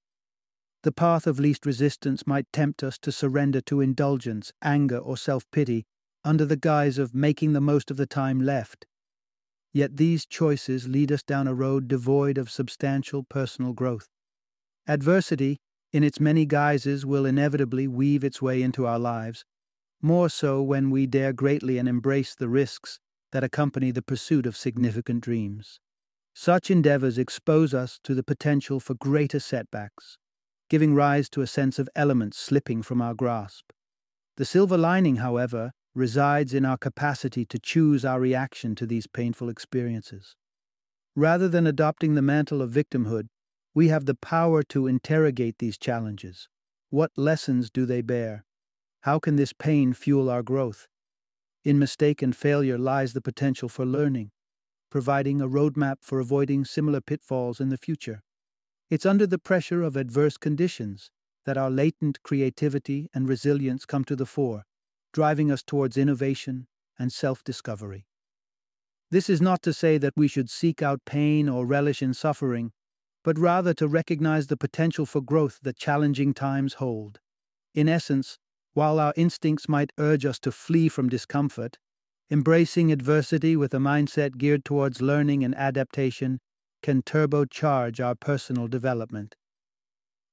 The 0.84 0.92
path 0.92 1.26
of 1.26 1.40
least 1.40 1.66
resistance 1.66 2.28
might 2.28 2.52
tempt 2.52 2.84
us 2.84 2.98
to 3.00 3.12
surrender 3.12 3.62
to 3.62 3.80
indulgence, 3.80 4.52
anger, 4.62 4.98
or 4.98 5.16
self 5.16 5.50
pity 5.52 5.86
under 6.26 6.46
the 6.46 6.58
guise 6.58 6.98
of 6.98 7.16
making 7.16 7.54
the 7.54 7.62
most 7.62 7.90
of 7.90 7.96
the 7.96 8.06
time 8.06 8.42
left. 8.42 8.86
Yet 9.74 9.96
these 9.96 10.26
choices 10.26 10.90
lead 10.90 11.12
us 11.12 11.24
down 11.24 11.48
a 11.48 11.54
road 11.54 11.88
devoid 11.88 12.38
of 12.38 12.52
substantial 12.52 13.24
personal 13.24 13.72
growth. 13.72 14.10
Adversity, 14.88 15.58
in 15.94 16.04
its 16.04 16.20
many 16.20 16.46
guises, 16.46 17.06
will 17.06 17.26
inevitably 17.26 17.88
weave 17.88 18.26
its 18.26 18.42
way 18.42 18.62
into 18.62 18.86
our 18.86 19.00
lives, 19.00 19.46
more 20.02 20.30
so 20.30 20.62
when 20.62 20.90
we 20.90 21.08
dare 21.08 21.32
greatly 21.32 21.78
and 21.78 21.88
embrace 21.88 22.36
the 22.36 22.50
risks 22.50 23.00
that 23.32 23.44
accompany 23.44 23.92
the 23.92 24.02
pursuit 24.02 24.46
of 24.46 24.58
significant 24.58 25.22
dreams. 25.22 25.80
Such 26.34 26.70
endeavors 26.70 27.18
expose 27.18 27.74
us 27.74 28.00
to 28.04 28.14
the 28.14 28.24
potential 28.24 28.80
for 28.80 28.94
greater 28.94 29.40
setbacks, 29.40 30.18
giving 30.70 30.94
rise 30.94 31.30
to 31.30 31.42
a 31.42 31.48
sense 31.48 31.80
of 31.80 31.90
elements 31.96 32.38
slipping 32.38 32.82
from 32.84 33.02
our 33.02 33.14
grasp. 33.14 33.72
The 34.38 34.46
silver 34.46 34.78
lining, 34.78 35.18
however, 35.18 35.72
resides 35.96 36.54
in 36.54 36.64
our 36.64 36.78
capacity 36.78 37.44
to 37.46 37.58
choose 37.58 38.06
our 38.06 38.20
reaction 38.20 38.76
to 38.76 38.86
these 38.86 39.08
painful 39.08 39.50
experiences. 39.50 40.36
Rather 41.16 41.50
than 41.50 41.66
adopting 41.66 42.14
the 42.14 42.22
mantle 42.22 42.62
of 42.62 42.70
victimhood, 42.70 43.28
we 43.74 43.88
have 43.88 44.06
the 44.06 44.14
power 44.16 44.62
to 44.64 44.86
interrogate 44.86 45.58
these 45.58 45.78
challenges. 45.78 46.48
What 46.90 47.12
lessons 47.18 47.72
do 47.72 47.88
they 47.88 48.02
bear? 48.02 48.46
How 49.02 49.18
can 49.18 49.36
this 49.36 49.54
pain 49.54 49.94
fuel 49.94 50.30
our 50.30 50.44
growth? 50.44 50.88
In 51.68 51.78
mistake 51.80 52.22
and 52.22 52.34
failure 52.34 52.78
lies 52.78 53.12
the 53.12 53.20
potential 53.20 53.68
for 53.68 53.86
learning, 53.86 54.32
providing 54.90 55.42
a 55.42 55.50
roadmap 55.50 55.98
for 56.00 56.22
avoiding 56.22 56.64
similar 56.64 57.02
pitfalls 57.02 57.60
in 57.60 57.68
the 57.68 57.78
future. 57.78 58.22
It's 58.90 59.06
under 59.06 59.28
the 59.28 59.38
pressure 59.38 59.84
of 59.84 59.98
adverse 59.98 60.38
conditions 60.38 61.12
that 61.46 61.58
our 61.58 61.70
latent 61.70 62.24
creativity 62.24 63.10
and 63.14 63.28
resilience 63.28 63.84
come 63.84 64.06
to 64.06 64.16
the 64.16 64.26
fore, 64.26 64.64
driving 65.12 65.52
us 65.52 65.62
towards 65.62 65.98
innovation 65.98 66.68
and 66.98 67.12
self 67.12 67.44
discovery. 67.44 68.08
This 69.12 69.30
is 69.30 69.42
not 69.42 69.62
to 69.64 69.74
say 69.74 69.98
that 69.98 70.14
we 70.16 70.30
should 70.30 70.50
seek 70.50 70.82
out 70.82 71.02
pain 71.06 71.50
or 71.50 71.66
relish 71.66 72.02
in 72.02 72.14
suffering, 72.14 72.72
but 73.26 73.38
rather 73.38 73.74
to 73.74 73.90
recognize 73.90 74.48
the 74.48 74.56
potential 74.56 75.06
for 75.06 75.20
growth 75.20 75.60
that 75.64 75.76
challenging 75.76 76.34
times 76.34 76.76
hold. 76.76 77.20
In 77.76 77.90
essence, 77.90 78.40
while 78.78 79.00
our 79.00 79.14
instincts 79.18 79.68
might 79.68 79.92
urge 79.98 80.24
us 80.24 80.38
to 80.38 80.52
flee 80.52 80.88
from 80.88 81.10
discomfort, 81.10 81.80
embracing 82.30 82.92
adversity 82.92 83.56
with 83.56 83.74
a 83.74 83.80
mindset 83.80 84.38
geared 84.38 84.64
towards 84.64 85.02
learning 85.02 85.44
and 85.44 85.56
adaptation 85.56 86.38
can 86.84 87.02
turbocharge 87.02 88.00
our 88.00 88.14
personal 88.14 88.68
development. 88.68 89.34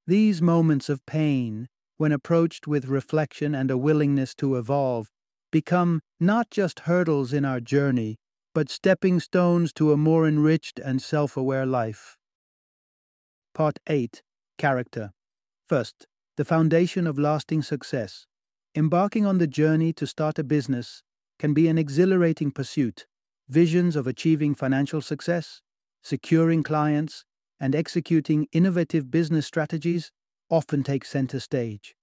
These 0.05 0.43
moments 0.43 0.89
of 0.89 1.03
pain, 1.07 1.67
when 1.97 2.11
approached 2.11 2.67
with 2.67 2.85
reflection 2.85 3.55
and 3.55 3.71
a 3.71 3.79
willingness 3.79 4.35
to 4.35 4.57
evolve, 4.57 5.09
become 5.51 6.01
not 6.19 6.51
just 6.51 6.81
hurdles 6.81 7.33
in 7.33 7.45
our 7.45 7.59
journey, 7.59 8.15
but 8.53 8.69
stepping 8.69 9.19
stones 9.19 9.73
to 9.73 9.91
a 9.91 9.97
more 9.97 10.27
enriched 10.27 10.77
and 10.77 11.01
self 11.01 11.35
aware 11.35 11.65
life. 11.65 12.15
Part 13.55 13.79
8 13.87 14.21
Character. 14.59 15.13
First, 15.67 16.05
the 16.37 16.45
foundation 16.45 17.07
of 17.07 17.17
lasting 17.17 17.63
success. 17.63 18.27
Embarking 18.77 19.25
on 19.25 19.37
the 19.37 19.47
journey 19.47 19.93
to 19.93 20.05
start 20.05 20.37
a 20.37 20.43
business 20.43 21.01
can 21.39 21.53
be 21.53 21.69
an 21.69 21.77
exhilarating 21.77 22.51
pursuit. 22.51 23.07
Visions 23.47 23.95
of 23.95 24.05
achieving 24.05 24.53
financial 24.53 24.99
success, 24.99 25.61
securing 26.03 26.61
clients, 26.61 27.23
and 27.57 27.73
executing 27.73 28.49
innovative 28.51 29.09
business 29.09 29.45
strategies 29.45 30.11
often 30.49 30.83
take 30.83 31.05
center 31.05 31.39
stage. 31.39 31.95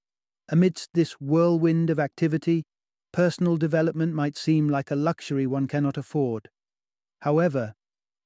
Amidst 0.49 0.89
this 0.95 1.21
whirlwind 1.21 1.91
of 1.91 2.01
activity, 2.01 2.65
personal 3.13 3.59
development 3.59 4.15
might 4.15 4.39
seem 4.39 4.67
like 4.67 4.91
a 4.91 4.97
luxury 4.97 5.47
one 5.47 5.67
cannot 5.67 5.99
afford. 5.99 6.49
However, 7.21 7.75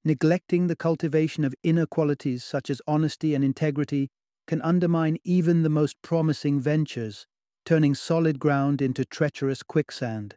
neglecting 0.05 0.69
the 0.69 0.77
cultivation 0.77 1.45
of 1.45 1.57
inner 1.65 1.87
qualities 1.87 2.45
such 2.45 2.71
as 2.71 2.81
honesty 2.87 3.35
and 3.35 3.43
integrity 3.43 4.09
can 4.47 4.63
undermine 4.63 5.17
even 5.25 5.65
the 5.65 5.69
most 5.69 6.01
promising 6.01 6.61
ventures 6.61 7.27
turning 7.67 7.95
solid 7.95 8.39
ground 8.39 8.81
into 8.81 9.05
treacherous 9.05 9.63
quicksand. 9.63 10.37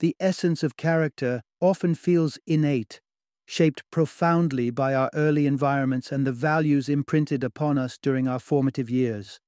The 0.00 0.16
essence 0.18 0.62
of 0.62 0.76
character 0.76 1.42
often 1.60 1.94
feels 1.94 2.38
innate, 2.46 3.00
shaped 3.46 3.82
profoundly 3.90 4.70
by 4.70 4.94
our 4.94 5.10
early 5.14 5.46
environments 5.46 6.10
and 6.10 6.26
the 6.26 6.32
values 6.32 6.88
imprinted 6.88 7.44
upon 7.44 7.78
us 7.78 7.98
during 8.02 8.26
our 8.26 8.40
formative 8.40 8.90
years. 8.90 9.38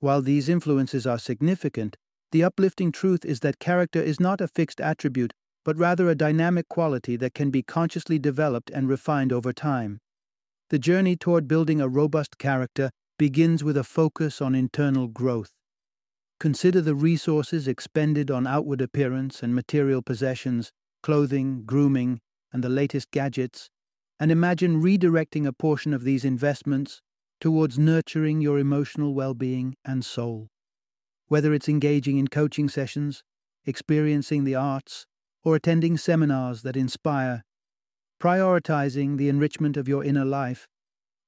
While 0.00 0.20
these 0.20 0.48
influences 0.48 1.06
are 1.06 1.18
significant, 1.18 1.96
the 2.30 2.44
uplifting 2.44 2.92
truth 2.92 3.24
is 3.24 3.40
that 3.40 3.58
character 3.58 4.02
is 4.02 4.20
not 4.20 4.40
a 4.40 4.48
fixed 4.48 4.80
attribute, 4.80 5.32
but 5.64 5.78
rather 5.78 6.08
a 6.08 6.14
dynamic 6.14 6.68
quality 6.68 7.16
that 7.16 7.34
can 7.34 7.50
be 7.50 7.62
consciously 7.62 8.18
developed 8.18 8.70
and 8.70 8.88
refined 8.88 9.32
over 9.32 9.52
time. 9.52 9.98
The 10.70 10.78
journey 10.78 11.16
toward 11.16 11.48
building 11.48 11.80
a 11.80 11.88
robust 11.88 12.38
character 12.38 12.90
begins 13.18 13.64
with 13.64 13.76
a 13.76 13.84
focus 13.84 14.40
on 14.42 14.54
internal 14.54 15.08
growth. 15.08 15.50
Consider 16.40 16.80
the 16.80 16.94
resources 16.94 17.66
expended 17.66 18.30
on 18.30 18.46
outward 18.46 18.80
appearance 18.80 19.42
and 19.42 19.56
material 19.56 20.02
possessions, 20.02 20.70
clothing, 21.02 21.64
grooming, 21.64 22.20
and 22.52 22.62
the 22.62 22.68
latest 22.68 23.10
gadgets, 23.10 23.70
and 24.20 24.30
imagine 24.30 24.80
redirecting 24.80 25.46
a 25.46 25.52
portion 25.52 25.92
of 25.92 26.04
these 26.04 26.24
investments 26.24 27.00
towards 27.40 27.76
nurturing 27.76 28.40
your 28.40 28.58
emotional 28.58 29.14
well 29.14 29.34
being 29.34 29.74
and 29.84 30.04
soul. 30.04 30.48
Whether 31.26 31.52
it's 31.52 31.68
engaging 31.68 32.18
in 32.18 32.28
coaching 32.28 32.68
sessions, 32.68 33.24
experiencing 33.66 34.44
the 34.44 34.54
arts, 34.54 35.06
or 35.42 35.56
attending 35.56 35.96
seminars 35.96 36.62
that 36.62 36.76
inspire, 36.76 37.42
prioritizing 38.20 39.16
the 39.16 39.28
enrichment 39.28 39.76
of 39.76 39.88
your 39.88 40.04
inner 40.04 40.24
life 40.24 40.68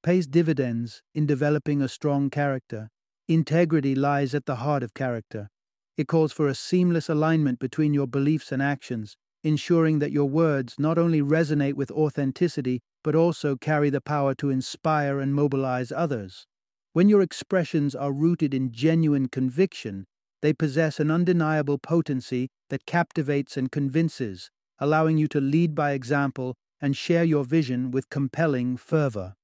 pays 0.05 0.29
dividends 0.29 1.03
in 1.15 1.27
developing 1.27 1.83
a 1.83 1.89
strong 1.89 2.31
character 2.31 2.91
Integrity 3.31 3.95
lies 3.95 4.35
at 4.35 4.47
the 4.47 4.57
heart 4.57 4.83
of 4.83 4.93
character. 4.93 5.51
It 5.97 6.09
calls 6.09 6.33
for 6.33 6.49
a 6.49 6.55
seamless 6.57 7.09
alignment 7.09 7.61
between 7.61 7.95
your 7.95 8.09
beliefs 8.09 8.51
and 8.51 8.61
actions, 8.61 9.17
ensuring 9.45 10.01
that 10.01 10.11
your 10.11 10.29
words 10.29 10.81
not 10.81 10.99
only 10.99 11.23
resonate 11.23 11.75
with 11.75 11.93
authenticity, 11.93 12.81
but 13.05 13.15
also 13.15 13.55
carry 13.55 13.89
the 13.89 14.01
power 14.01 14.35
to 14.35 14.51
inspire 14.51 15.21
and 15.21 15.33
mobilize 15.33 15.93
others. 15.93 16.49
When 16.93 17.09
your 17.09 17.23
expressions 17.23 17.95
are 17.95 18.11
rooted 18.11 18.53
in 18.53 18.73
genuine 18.73 19.29
conviction, 19.29 20.07
they 20.43 20.53
possess 20.53 20.99
an 20.99 21.13
undeniable 21.13 21.79
potency 21.79 22.49
that 22.69 22.85
captivates 22.85 23.57
and 23.57 23.71
convinces, 23.71 24.51
allowing 24.81 25.19
you 25.19 25.29
to 25.29 25.41
lead 25.41 25.77
by 25.77 25.93
example 25.93 26.57
and 26.81 26.97
share 26.97 27.23
your 27.23 27.45
vision 27.45 27.93
with 27.93 28.11
compelling 28.11 28.77
fervor. 28.77 29.37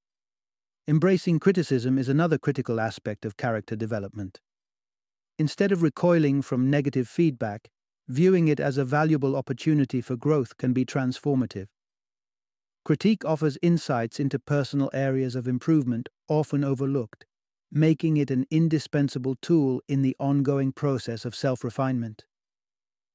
Embracing 0.88 1.40
criticism 1.40 1.98
is 1.98 2.08
another 2.08 2.38
critical 2.38 2.78
aspect 2.78 3.24
of 3.24 3.36
character 3.36 3.74
development. 3.74 4.38
Instead 5.36 5.72
of 5.72 5.82
recoiling 5.82 6.42
from 6.42 6.70
negative 6.70 7.08
feedback, 7.08 7.70
viewing 8.06 8.46
it 8.46 8.60
as 8.60 8.78
a 8.78 8.84
valuable 8.84 9.34
opportunity 9.34 10.00
for 10.00 10.14
growth 10.14 10.56
can 10.58 10.72
be 10.72 10.84
transformative. 10.84 11.66
Critique 12.84 13.24
offers 13.24 13.58
insights 13.62 14.20
into 14.20 14.38
personal 14.38 14.88
areas 14.94 15.34
of 15.34 15.48
improvement 15.48 16.08
often 16.28 16.62
overlooked, 16.62 17.26
making 17.72 18.16
it 18.16 18.30
an 18.30 18.46
indispensable 18.48 19.34
tool 19.42 19.82
in 19.88 20.02
the 20.02 20.14
ongoing 20.20 20.70
process 20.70 21.24
of 21.24 21.34
self 21.34 21.64
refinement. 21.64 22.24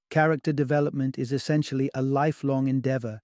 Character 0.09 0.51
development 0.51 1.17
is 1.17 1.31
essentially 1.31 1.89
a 1.93 2.01
lifelong 2.01 2.67
endeavor. 2.67 3.21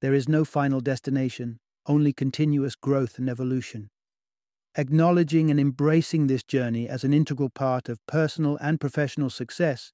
There 0.00 0.14
is 0.14 0.26
no 0.26 0.46
final 0.46 0.80
destination, 0.80 1.60
only 1.86 2.12
continuous 2.12 2.74
growth 2.74 3.18
and 3.18 3.28
evolution. 3.28 3.90
Acknowledging 4.76 5.50
and 5.50 5.58
embracing 5.58 6.26
this 6.26 6.44
journey 6.44 6.88
as 6.88 7.02
an 7.02 7.12
integral 7.12 7.50
part 7.50 7.88
of 7.88 8.04
personal 8.06 8.56
and 8.60 8.80
professional 8.80 9.30
success 9.30 9.92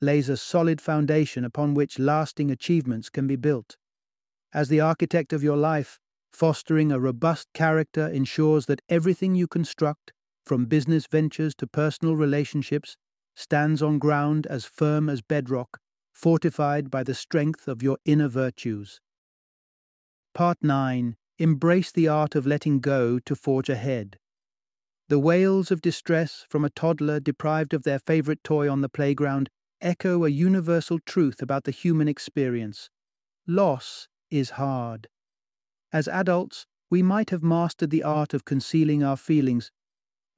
lays 0.00 0.28
a 0.28 0.36
solid 0.36 0.80
foundation 0.80 1.44
upon 1.44 1.74
which 1.74 1.98
lasting 1.98 2.50
achievements 2.50 3.10
can 3.10 3.26
be 3.26 3.36
built. 3.36 3.76
As 4.52 4.68
the 4.68 4.80
architect 4.80 5.32
of 5.32 5.42
your 5.42 5.56
life, 5.56 5.98
fostering 6.32 6.90
a 6.90 6.98
robust 6.98 7.48
character 7.52 8.08
ensures 8.08 8.66
that 8.66 8.82
everything 8.88 9.34
you 9.34 9.46
construct, 9.46 10.12
from 10.44 10.66
business 10.66 11.06
ventures 11.06 11.54
to 11.56 11.66
personal 11.66 12.16
relationships, 12.16 12.96
stands 13.34 13.82
on 13.82 13.98
ground 13.98 14.46
as 14.46 14.64
firm 14.64 15.08
as 15.08 15.22
bedrock, 15.22 15.78
fortified 16.12 16.90
by 16.90 17.02
the 17.02 17.14
strength 17.14 17.66
of 17.66 17.82
your 17.82 17.98
inner 18.04 18.28
virtues. 18.28 19.00
Part 20.34 20.58
9 20.62 21.16
Embrace 21.38 21.90
the 21.90 22.06
art 22.06 22.34
of 22.34 22.46
letting 22.46 22.78
go 22.78 23.18
to 23.18 23.34
forge 23.34 23.68
ahead. 23.68 24.18
The 25.08 25.18
wails 25.18 25.70
of 25.70 25.82
distress 25.82 26.46
from 26.48 26.64
a 26.64 26.70
toddler 26.70 27.20
deprived 27.20 27.74
of 27.74 27.82
their 27.82 27.98
favorite 27.98 28.42
toy 28.44 28.70
on 28.70 28.80
the 28.80 28.88
playground 28.88 29.50
echo 29.80 30.24
a 30.24 30.28
universal 30.30 30.98
truth 30.98 31.42
about 31.42 31.64
the 31.64 31.70
human 31.70 32.08
experience. 32.08 32.88
Loss 33.46 34.08
is 34.30 34.50
hard. 34.50 35.08
As 35.92 36.08
adults, 36.08 36.66
we 36.88 37.02
might 37.02 37.30
have 37.30 37.42
mastered 37.42 37.90
the 37.90 38.02
art 38.02 38.32
of 38.32 38.44
concealing 38.44 39.02
our 39.02 39.16
feelings, 39.16 39.70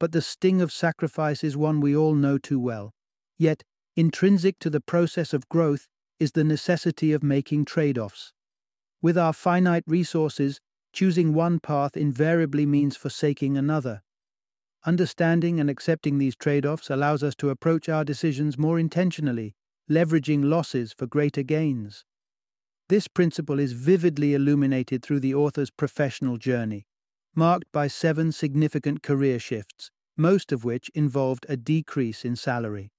but 0.01 0.13
the 0.13 0.23
sting 0.23 0.61
of 0.61 0.73
sacrifice 0.73 1.45
is 1.45 1.57
one 1.57 1.81
we 1.81 1.95
all 1.95 2.15
know 2.15 2.39
too 2.39 2.59
well. 2.59 2.93
Yet, 3.39 3.63
intrinsic 3.95 4.59
to 4.61 4.71
the 4.71 4.81
process 4.81 5.33
of 5.33 5.49
growth 5.49 5.87
is 6.19 6.33
the 6.33 6.45
necessity 6.45 7.13
of 7.13 7.23
making 7.23 7.67
trade 7.67 7.99
offs. 7.99 8.33
With 9.01 9.17
our 9.17 9.33
finite 9.33 9.85
resources, 9.87 10.61
choosing 10.97 11.35
one 11.35 11.61
path 11.61 11.95
invariably 11.95 12.65
means 12.65 12.97
forsaking 12.97 13.59
another. 13.59 14.01
Understanding 14.87 15.61
and 15.61 15.69
accepting 15.69 16.17
these 16.17 16.35
trade 16.35 16.65
offs 16.65 16.89
allows 16.89 17.23
us 17.23 17.35
to 17.35 17.51
approach 17.51 17.91
our 17.91 18.03
decisions 18.03 18.57
more 18.57 18.79
intentionally, 18.79 19.55
leveraging 19.91 20.45
losses 20.45 20.95
for 20.97 21.07
greater 21.07 21.43
gains. 21.43 22.07
This 22.89 23.09
principle 23.09 23.59
is 23.59 23.75
vividly 23.75 24.33
illuminated 24.33 25.03
through 25.03 25.21
the 25.21 25.35
author's 25.35 25.71
professional 25.71 26.39
journey, 26.39 26.87
marked 27.35 27.71
by 27.73 27.89
seven 27.89 28.33
significant 28.33 29.03
career 29.03 29.39
shifts, 29.39 29.91
most 30.17 30.51
of 30.51 30.65
which 30.65 30.89
involved 30.95 31.45
a 31.47 31.59
decrease 31.59 32.25
in 32.25 32.37
salary. 32.37 32.91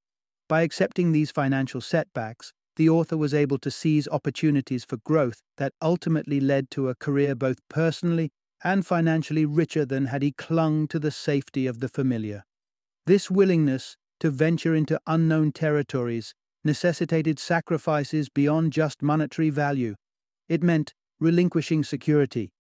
By 0.48 0.62
accepting 0.62 1.14
these 1.14 1.32
financial 1.32 1.82
setbacks, 1.82 2.54
the 2.78 2.88
author 2.88 3.18
was 3.18 3.34
able 3.34 3.58
to 3.58 3.72
seize 3.72 4.08
opportunities 4.08 4.86
for 4.86 4.98
growth 4.98 5.42
that 5.58 5.74
ultimately 5.82 6.40
led 6.40 6.72
to 6.72 6.90
a 6.90 6.96
career 6.96 7.36
both 7.36 7.58
personally 7.70 8.32
and 8.64 8.86
financially 8.86 9.46
richer 9.46 9.84
than 9.84 10.06
had 10.06 10.22
he 10.22 10.32
clung 10.32 10.88
to 10.88 11.00
the 11.00 11.12
safety 11.12 11.68
of 11.68 11.80
the 11.80 11.90
familiar. 11.90 12.44
This 13.06 13.30
willingness 13.30 13.98
to 14.20 14.30
venture 14.30 14.76
into 14.76 15.02
unknown 15.08 15.52
territories 15.52 16.34
necessitated 16.64 17.40
sacrifices 17.40 18.30
beyond 18.30 18.74
just 18.74 19.02
monetary 19.02 19.50
value. 19.50 19.96
It 20.48 20.62
meant 20.62 20.94
relinquishing 21.20 21.84
security, 21.84 22.52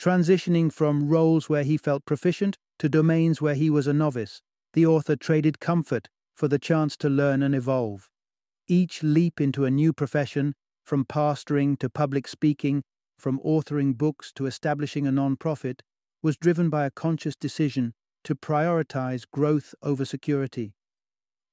transitioning 0.00 0.72
from 0.72 1.08
roles 1.08 1.48
where 1.48 1.64
he 1.64 1.76
felt 1.76 2.06
proficient 2.06 2.56
to 2.78 2.88
domains 2.88 3.42
where 3.42 3.54
he 3.54 3.68
was 3.68 3.86
a 3.86 3.92
novice. 3.92 4.40
The 4.72 4.86
author 4.86 5.16
traded 5.16 5.60
comfort 5.60 6.08
for 6.34 6.48
the 6.48 6.58
chance 6.58 6.96
to 6.98 7.08
learn 7.08 7.42
and 7.42 7.54
evolve. 7.54 8.08
Each 8.68 9.02
leap 9.02 9.40
into 9.40 9.64
a 9.64 9.70
new 9.70 9.94
profession, 9.94 10.54
from 10.84 11.06
pastoring 11.06 11.78
to 11.78 11.88
public 11.88 12.28
speaking, 12.28 12.82
from 13.18 13.40
authoring 13.40 13.96
books 13.96 14.30
to 14.34 14.44
establishing 14.44 15.06
a 15.06 15.12
non-profit, 15.12 15.82
was 16.22 16.36
driven 16.36 16.68
by 16.68 16.84
a 16.84 16.90
conscious 16.90 17.34
decision 17.34 17.94
to 18.24 18.34
prioritize 18.34 19.24
growth 19.32 19.74
over 19.82 20.04
security. 20.04 20.74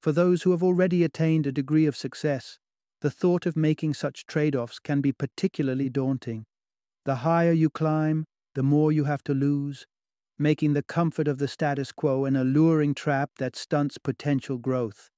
For 0.02 0.12
those 0.12 0.42
who 0.42 0.50
have 0.50 0.62
already 0.62 1.04
attained 1.04 1.46
a 1.46 1.52
degree 1.52 1.86
of 1.86 1.96
success, 1.96 2.58
the 3.00 3.10
thought 3.10 3.46
of 3.46 3.56
making 3.56 3.94
such 3.94 4.26
trade 4.26 4.54
offs 4.54 4.78
can 4.78 5.00
be 5.00 5.12
particularly 5.12 5.88
daunting. 5.88 6.44
The 7.06 7.16
higher 7.16 7.52
you 7.52 7.70
climb, 7.70 8.26
the 8.54 8.62
more 8.62 8.92
you 8.92 9.04
have 9.04 9.24
to 9.24 9.34
lose, 9.34 9.86
making 10.38 10.74
the 10.74 10.82
comfort 10.82 11.28
of 11.28 11.38
the 11.38 11.48
status 11.48 11.92
quo 11.92 12.26
an 12.26 12.36
alluring 12.36 12.94
trap 12.94 13.30
that 13.38 13.56
stunts 13.56 13.96
potential 13.96 14.58
growth. 14.58 15.08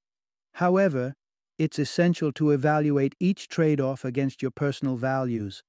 However, 0.55 1.15
it's 1.59 1.79
essential 1.79 2.33
to 2.33 2.51
evaluate 2.51 3.15
each 3.19 3.49
trade 3.49 3.81
off 3.81 4.05
against 4.05 4.43
your 4.43 4.51
personal 4.51 4.97
values. 4.97 5.63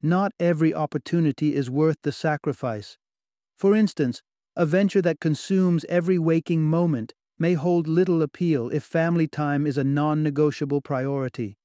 Not 0.00 0.32
every 0.40 0.72
opportunity 0.74 1.54
is 1.54 1.70
worth 1.70 1.98
the 2.02 2.12
sacrifice. 2.12 2.98
For 3.56 3.74
instance, 3.74 4.22
a 4.56 4.66
venture 4.66 5.02
that 5.02 5.20
consumes 5.20 5.84
every 5.88 6.18
waking 6.18 6.62
moment 6.62 7.14
may 7.38 7.54
hold 7.54 7.88
little 7.88 8.22
appeal 8.22 8.68
if 8.70 8.84
family 8.84 9.26
time 9.26 9.66
is 9.66 9.78
a 9.78 9.84
non 9.84 10.22
negotiable 10.22 10.80
priority. 10.80 11.56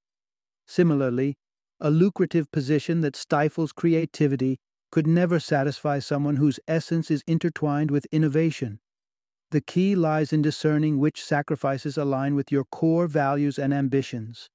Similarly, 0.65 1.35
a 1.79 1.91
lucrative 1.91 2.51
position 2.51 3.01
that 3.01 3.15
stifles 3.15 3.71
creativity 3.71 4.57
could 4.91 5.05
never 5.05 5.39
satisfy 5.39 5.99
someone 5.99 6.37
whose 6.37 6.59
essence 6.67 7.11
is 7.11 7.23
intertwined 7.27 7.91
with 7.91 8.07
innovation. 8.11 8.79
The 9.51 9.61
key 9.61 9.95
lies 9.95 10.33
in 10.33 10.41
discerning 10.41 10.99
which 10.99 11.23
sacrifices 11.23 11.97
align 11.97 12.35
with 12.35 12.51
your 12.51 12.65
core 12.65 13.07
values 13.07 13.57
and 13.57 13.73
ambitions. 13.73 14.49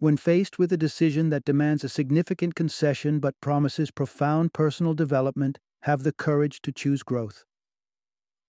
When 0.00 0.16
faced 0.16 0.58
with 0.58 0.72
a 0.72 0.76
decision 0.76 1.30
that 1.30 1.44
demands 1.44 1.84
a 1.84 1.88
significant 1.88 2.56
concession 2.56 3.20
but 3.20 3.40
promises 3.40 3.92
profound 3.92 4.52
personal 4.52 4.92
development, 4.92 5.60
have 5.82 6.02
the 6.02 6.12
courage 6.12 6.60
to 6.62 6.72
choose 6.72 7.02
growth. 7.02 7.44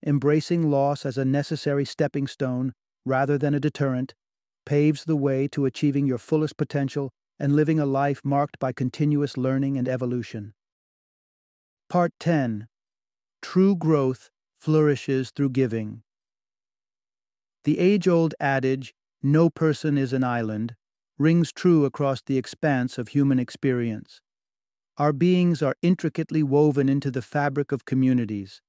Embracing 0.04 0.70
loss 0.70 1.06
as 1.06 1.16
a 1.16 1.24
necessary 1.24 1.84
stepping 1.84 2.26
stone 2.26 2.72
rather 3.04 3.38
than 3.38 3.54
a 3.54 3.60
deterrent 3.60 4.14
paves 4.64 5.04
the 5.04 5.16
way 5.16 5.46
to 5.48 5.66
achieving 5.66 6.06
your 6.06 6.18
fullest 6.18 6.56
potential 6.56 7.12
and 7.38 7.54
living 7.54 7.78
a 7.78 7.86
life 7.86 8.22
marked 8.24 8.58
by 8.58 8.72
continuous 8.72 9.36
learning 9.36 9.78
and 9.78 9.88
evolution. 9.88 10.52
Part 11.88 12.12
10 12.18 12.66
True 13.40 13.76
Growth 13.76 14.30
flourishes 14.66 15.30
through 15.30 15.50
giving. 15.50 16.02
The 17.62 17.78
age 17.78 18.08
old 18.08 18.34
adage, 18.40 18.94
no 19.22 19.48
person 19.48 19.96
is 19.96 20.12
an 20.12 20.24
island, 20.24 20.74
rings 21.18 21.52
true 21.52 21.84
across 21.84 22.20
the 22.20 22.36
expanse 22.36 22.98
of 22.98 23.06
human 23.06 23.38
experience. 23.38 24.20
Our 24.98 25.12
beings 25.12 25.62
are 25.62 25.76
intricately 25.82 26.42
woven 26.42 26.88
into 26.88 27.12
the 27.12 27.22
fabric 27.22 27.70
of 27.70 27.84
communities, 27.84 28.60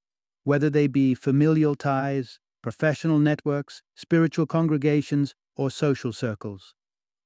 whether 0.44 0.70
they 0.70 0.86
be 0.86 1.16
familial 1.16 1.74
ties, 1.74 2.40
professional 2.62 3.18
networks, 3.18 3.82
spiritual 3.96 4.46
congregations, 4.46 5.34
or 5.56 5.72
social 5.72 6.14
circles. 6.14 6.76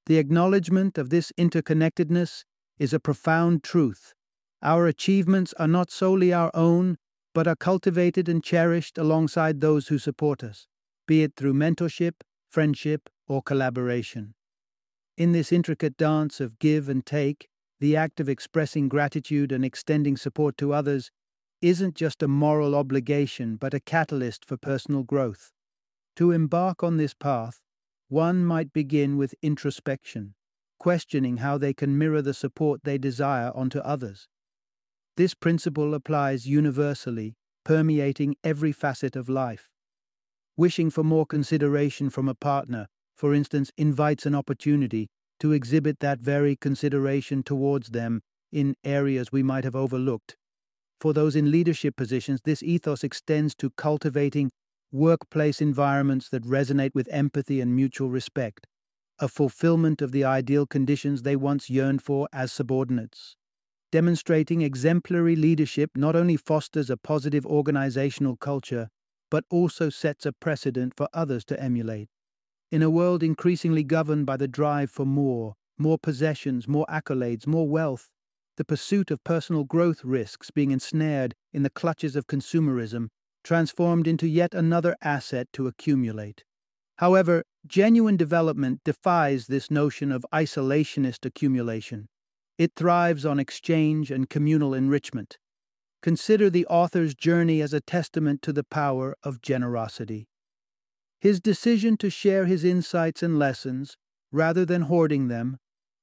The 0.06 0.16
acknowledgement 0.16 0.96
of 0.96 1.10
this 1.10 1.30
interconnectedness 1.38 2.44
is 2.78 2.94
a 2.94 3.00
profound 3.00 3.62
truth. 3.62 4.14
Our 4.62 4.86
achievements 4.86 5.52
are 5.58 5.68
not 5.68 5.90
solely 5.90 6.32
our 6.32 6.50
own, 6.54 6.96
but 7.34 7.46
are 7.46 7.56
cultivated 7.56 8.28
and 8.28 8.42
cherished 8.44 8.98
alongside 8.98 9.60
those 9.60 9.88
who 9.88 9.98
support 9.98 10.42
us, 10.42 10.66
be 11.06 11.22
it 11.22 11.34
through 11.36 11.54
mentorship, 11.54 12.22
friendship, 12.48 13.08
or 13.26 13.42
collaboration. 13.42 14.34
In 15.16 15.32
this 15.32 15.52
intricate 15.52 15.96
dance 15.96 16.40
of 16.40 16.58
give 16.58 16.88
and 16.88 17.04
take, 17.04 17.48
the 17.80 17.96
act 17.96 18.20
of 18.20 18.28
expressing 18.28 18.88
gratitude 18.88 19.50
and 19.52 19.64
extending 19.64 20.16
support 20.16 20.56
to 20.58 20.72
others 20.72 21.10
isn't 21.60 21.94
just 21.94 22.22
a 22.22 22.28
moral 22.28 22.74
obligation 22.74 23.56
but 23.56 23.74
a 23.74 23.80
catalyst 23.80 24.44
for 24.44 24.56
personal 24.56 25.02
growth. 25.02 25.52
To 26.16 26.30
embark 26.30 26.82
on 26.82 26.96
this 26.96 27.14
path, 27.14 27.60
one 28.08 28.44
might 28.44 28.72
begin 28.72 29.16
with 29.16 29.34
introspection, 29.42 30.34
questioning 30.78 31.38
how 31.38 31.56
they 31.56 31.72
can 31.72 31.96
mirror 31.96 32.20
the 32.20 32.34
support 32.34 32.84
they 32.84 32.98
desire 32.98 33.50
onto 33.54 33.78
others. 33.78 34.28
This 35.16 35.34
principle 35.34 35.92
applies 35.94 36.46
universally, 36.46 37.34
permeating 37.64 38.34
every 38.42 38.72
facet 38.72 39.14
of 39.14 39.28
life. 39.28 39.68
Wishing 40.56 40.90
for 40.90 41.04
more 41.04 41.26
consideration 41.26 42.08
from 42.08 42.28
a 42.28 42.34
partner, 42.34 42.86
for 43.14 43.34
instance, 43.34 43.70
invites 43.76 44.24
an 44.24 44.34
opportunity 44.34 45.08
to 45.40 45.52
exhibit 45.52 46.00
that 46.00 46.20
very 46.20 46.56
consideration 46.56 47.42
towards 47.42 47.90
them 47.90 48.22
in 48.50 48.74
areas 48.84 49.30
we 49.30 49.42
might 49.42 49.64
have 49.64 49.76
overlooked. 49.76 50.36
For 51.00 51.12
those 51.12 51.36
in 51.36 51.50
leadership 51.50 51.96
positions, 51.96 52.40
this 52.44 52.62
ethos 52.62 53.04
extends 53.04 53.54
to 53.56 53.70
cultivating 53.70 54.50
workplace 54.92 55.60
environments 55.60 56.28
that 56.30 56.44
resonate 56.44 56.94
with 56.94 57.08
empathy 57.10 57.60
and 57.60 57.74
mutual 57.74 58.08
respect, 58.08 58.66
a 59.18 59.28
fulfillment 59.28 60.00
of 60.00 60.12
the 60.12 60.24
ideal 60.24 60.66
conditions 60.66 61.22
they 61.22 61.36
once 61.36 61.68
yearned 61.68 62.02
for 62.02 62.28
as 62.32 62.52
subordinates. 62.52 63.36
Demonstrating 63.92 64.62
exemplary 64.62 65.36
leadership 65.36 65.90
not 65.94 66.16
only 66.16 66.38
fosters 66.38 66.88
a 66.88 66.96
positive 66.96 67.44
organizational 67.44 68.36
culture, 68.36 68.88
but 69.30 69.44
also 69.50 69.90
sets 69.90 70.24
a 70.24 70.32
precedent 70.32 70.94
for 70.96 71.10
others 71.12 71.44
to 71.44 71.62
emulate. 71.62 72.08
In 72.70 72.82
a 72.82 72.88
world 72.88 73.22
increasingly 73.22 73.84
governed 73.84 74.24
by 74.24 74.38
the 74.38 74.48
drive 74.48 74.90
for 74.90 75.04
more, 75.04 75.56
more 75.76 75.98
possessions, 75.98 76.66
more 76.66 76.86
accolades, 76.88 77.46
more 77.46 77.68
wealth, 77.68 78.08
the 78.56 78.64
pursuit 78.64 79.10
of 79.10 79.22
personal 79.24 79.64
growth 79.64 80.02
risks 80.04 80.50
being 80.50 80.70
ensnared 80.70 81.34
in 81.52 81.62
the 81.62 81.68
clutches 81.68 82.16
of 82.16 82.26
consumerism, 82.26 83.08
transformed 83.44 84.06
into 84.06 84.26
yet 84.26 84.54
another 84.54 84.96
asset 85.02 85.48
to 85.52 85.66
accumulate. 85.66 86.44
However, 86.96 87.42
genuine 87.66 88.16
development 88.16 88.80
defies 88.86 89.48
this 89.48 89.70
notion 89.70 90.10
of 90.10 90.24
isolationist 90.32 91.26
accumulation. 91.26 92.08
It 92.58 92.72
thrives 92.76 93.24
on 93.24 93.38
exchange 93.38 94.10
and 94.10 94.28
communal 94.28 94.74
enrichment. 94.74 95.38
Consider 96.02 96.50
the 96.50 96.66
author's 96.66 97.14
journey 97.14 97.60
as 97.62 97.72
a 97.72 97.80
testament 97.80 98.42
to 98.42 98.52
the 98.52 98.64
power 98.64 99.16
of 99.22 99.40
generosity. 99.40 100.28
His 101.20 101.40
decision 101.40 101.96
to 101.98 102.10
share 102.10 102.46
his 102.46 102.64
insights 102.64 103.22
and 103.22 103.38
lessons, 103.38 103.96
rather 104.32 104.64
than 104.64 104.82
hoarding 104.82 105.28
them, 105.28 105.58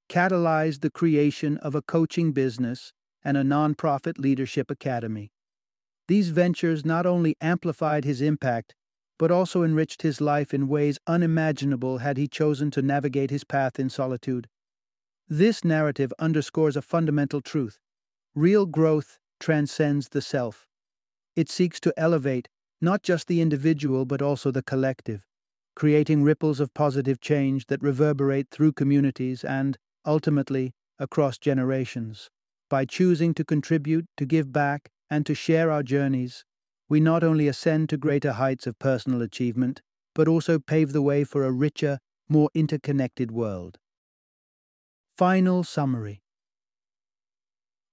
catalyzed 0.08 0.82
the 0.82 0.90
creation 0.90 1.58
of 1.58 1.76
a 1.76 1.82
coaching 1.82 2.32
business 2.32 2.94
and 3.24 3.36
a 3.36 3.44
nonprofit 3.44 4.18
leadership 4.18 4.72
academy. 4.72 5.32
These 6.08 6.30
ventures 6.30 6.86
not 6.86 7.06
only 7.06 7.36
amplified 7.42 8.06
his 8.06 8.22
impact, 8.22 8.74
but 9.18 9.30
also 9.30 9.64
enriched 9.64 10.02
his 10.02 10.22
life 10.22 10.54
in 10.54 10.70
ways 10.70 10.98
unimaginable 11.06 11.98
had 11.98 12.18
he 12.18 12.28
chosen 12.28 12.72
to 12.72 12.82
navigate 12.82 13.30
his 13.30 13.44
path 13.44 13.78
in 13.80 13.90
solitude. 13.90 14.48
This 15.32 15.64
narrative 15.64 16.12
underscores 16.18 16.76
a 16.76 16.82
fundamental 16.82 17.40
truth 17.40 17.78
real 18.34 18.66
growth 18.66 19.20
transcends 19.40 20.10
the 20.10 20.22
self. 20.22 20.68
It 21.36 21.50
seeks 21.50 21.80
to 21.82 21.94
elevate 21.98 22.50
not 22.82 23.04
just 23.04 23.28
the 23.28 23.40
individual 23.40 24.06
but 24.06 24.24
also 24.24 24.50
the 24.50 24.64
collective, 24.64 25.28
creating 25.76 26.24
ripples 26.24 26.60
of 26.60 26.74
positive 26.74 27.22
change 27.22 27.68
that 27.68 27.84
reverberate 27.84 28.50
through 28.50 28.74
communities 28.74 29.44
and, 29.44 29.78
ultimately, 30.04 30.74
across 30.98 31.38
generations. 31.38 32.32
By 32.68 32.86
choosing 32.86 33.36
to 33.36 33.46
contribute, 33.46 34.08
to 34.18 34.26
give 34.26 34.52
back, 34.52 34.90
and 35.12 35.28
to 35.28 35.36
share 35.36 35.70
our 35.70 35.84
journeys, 35.84 36.44
we 36.88 37.00
not 37.00 37.24
only 37.24 37.48
ascend 37.48 37.90
to 37.90 37.98
greater 37.98 38.32
heights 38.32 38.66
of 38.66 38.80
personal 38.80 39.22
achievement, 39.22 39.84
but 40.16 40.28
also 40.28 40.58
pave 40.58 40.92
the 40.92 41.04
way 41.04 41.24
for 41.24 41.44
a 41.46 41.52
richer, 41.52 42.00
more 42.28 42.50
interconnected 42.56 43.30
world. 43.30 43.78
Final 45.20 45.66
summary 45.66 46.22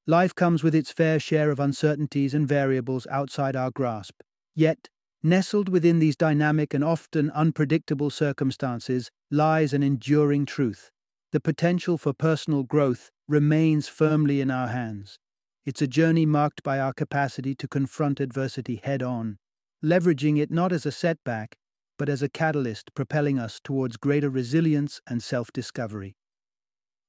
Life 0.07 0.33
comes 0.33 0.63
with 0.63 0.77
its 0.77 0.93
fair 0.93 1.19
share 1.19 1.51
of 1.51 1.59
uncertainties 1.59 2.35
and 2.35 2.47
variables 2.47 3.05
outside 3.11 3.57
our 3.57 3.73
grasp. 3.73 4.21
Yet, 4.55 4.89
nestled 5.25 5.69
within 5.69 5.99
these 5.99 6.15
dynamic 6.15 6.73
and 6.73 6.85
often 6.85 7.33
unpredictable 7.33 8.11
circumstances 8.11 9.11
lies 9.29 9.73
an 9.73 9.83
enduring 9.83 10.47
truth. 10.47 10.93
The 11.33 11.41
potential 11.41 11.99
for 11.99 12.13
personal 12.13 12.63
growth 12.63 13.11
remains 13.27 13.89
firmly 13.89 14.41
in 14.41 14.49
our 14.49 14.69
hands. 14.69 15.19
It's 15.65 15.83
a 15.83 15.89
journey 15.89 16.27
marked 16.27 16.63
by 16.63 16.79
our 16.79 16.93
capacity 16.93 17.57
to 17.57 17.67
confront 17.67 18.21
adversity 18.21 18.81
head 18.85 19.03
on, 19.03 19.39
leveraging 19.85 20.39
it 20.39 20.53
not 20.53 20.71
as 20.73 20.87
a 20.87 20.93
setback, 20.93 21.57
but 21.99 22.09
as 22.09 22.23
a 22.23 22.29
catalyst 22.29 22.95
propelling 22.95 23.37
us 23.37 23.59
towards 23.65 23.97
greater 23.97 24.31
resilience 24.31 25.01
and 25.09 25.21
self 25.25 25.51
discovery. 25.53 26.15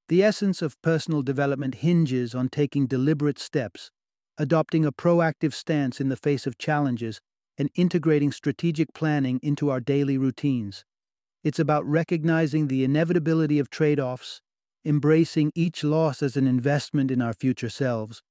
The 0.09 0.23
essence 0.23 0.61
of 0.61 0.81
personal 0.81 1.21
development 1.21 1.75
hinges 1.75 2.33
on 2.33 2.47
taking 2.47 2.87
deliberate 2.87 3.39
steps, 3.39 3.91
adopting 4.37 4.85
a 4.85 4.91
proactive 4.93 5.53
stance 5.53 5.99
in 5.99 6.07
the 6.07 6.15
face 6.15 6.47
of 6.47 6.57
challenges, 6.57 7.19
and 7.57 7.69
integrating 7.75 8.31
strategic 8.31 8.93
planning 8.93 9.39
into 9.43 9.69
our 9.69 9.81
daily 9.81 10.17
routines. 10.17 10.85
It's 11.43 11.59
about 11.59 11.85
recognizing 11.85 12.67
the 12.67 12.83
inevitability 12.83 13.59
of 13.59 13.69
trade 13.69 13.99
offs, 13.99 14.41
embracing 14.85 15.51
each 15.55 15.83
loss 15.83 16.21
as 16.21 16.37
an 16.37 16.47
investment 16.47 17.11
in 17.11 17.21
our 17.21 17.33
future 17.33 17.69
selves, 17.69 18.21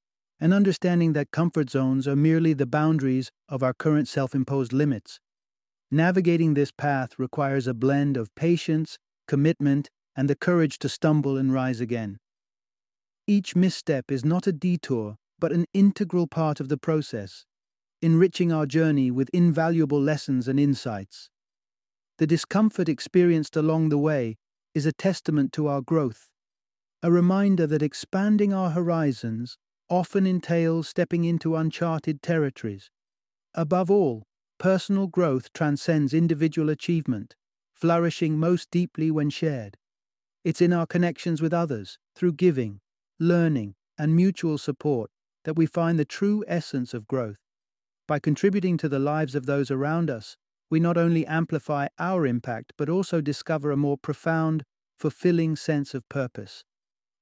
and 0.41 0.55
understanding 0.55 1.13
that 1.13 1.31
comfort 1.31 1.69
zones 1.69 2.09
are 2.09 2.17
merely 2.17 2.55
the 2.55 2.67
boundaries 2.67 3.31
of 3.49 3.63
our 3.63 3.75
current 3.75 4.09
self 4.09 4.35
imposed 4.35 4.73
limits. 4.73 5.21
Navigating 5.91 6.55
this 6.55 6.73
path 6.73 7.19
requires 7.19 7.67
a 7.67 7.75
blend 7.75 8.17
of 8.17 8.35
patience, 8.35 8.99
commitment, 9.29 9.91
and 10.17 10.31
the 10.31 10.35
courage 10.35 10.79
to 10.79 10.89
stumble 10.89 11.37
and 11.37 11.53
rise 11.53 11.81
again. 11.81 12.19
Each 13.27 13.55
misstep 13.55 14.11
is 14.11 14.25
not 14.25 14.47
a 14.47 14.53
detour, 14.53 15.17
but 15.39 15.53
an 15.53 15.67
integral 15.75 16.27
part 16.27 16.61
of 16.61 16.69
the 16.69 16.79
process, 16.79 17.45
enriching 18.01 18.53
our 18.53 18.67
journey 18.67 19.11
with 19.11 19.29
invaluable 19.31 20.01
lessons 20.01 20.49
and 20.49 20.59
insights. 20.59 21.29
The 22.19 22.27
discomfort 22.27 22.89
experienced 22.89 23.57
along 23.57 23.91
the 23.91 23.99
way 23.99 24.37
is 24.75 24.87
a 24.87 24.93
testament 24.93 25.53
to 25.55 25.67
our 25.67 25.83
growth, 25.83 26.29
a 27.03 27.13
reminder 27.13 27.67
that 27.67 27.83
expanding 27.83 28.53
our 28.53 28.71
horizons 28.71 29.59
often 29.91 30.27
entails 30.27 30.89
stepping 30.89 31.25
into 31.25 31.57
uncharted 31.57 32.23
territories. 32.23 32.91
Above 33.55 33.91
all, 33.91 34.25
personal 34.59 35.07
growth 35.07 35.53
transcends 35.53 36.15
individual 36.15 36.71
achievement, 36.71 37.35
flourishing 37.75 38.39
most 38.39 38.71
deeply 38.71 39.11
when 39.11 39.31
shared. 39.31 39.77
It's 40.47 40.61
in 40.61 40.73
our 40.73 40.87
connections 40.87 41.43
with 41.43 41.53
others, 41.53 41.99
through 42.15 42.35
giving, 42.35 42.79
learning, 43.19 43.75
and 43.99 44.15
mutual 44.15 44.59
support, 44.59 45.11
that 45.45 45.57
we 45.57 45.67
find 45.67 45.99
the 45.99 46.05
true 46.05 46.45
essence 46.47 46.95
of 46.95 47.09
growth. 47.09 47.41
By 48.07 48.21
contributing 48.21 48.77
to 48.77 48.89
the 48.89 49.01
lives 49.01 49.35
of 49.35 49.47
those 49.47 49.73
around 49.73 50.09
us, 50.09 50.37
we 50.71 50.79
not 50.79 50.97
only 50.97 51.27
amplify 51.27 51.89
our 51.99 52.25
impact, 52.25 52.75
but 52.79 52.89
also 52.89 53.21
discover 53.21 53.73
a 53.73 53.77
more 53.77 53.99
profound, 53.99 54.63
fulfilling 54.97 55.57
sense 55.57 55.95
of 55.95 56.09
purpose. 56.09 56.63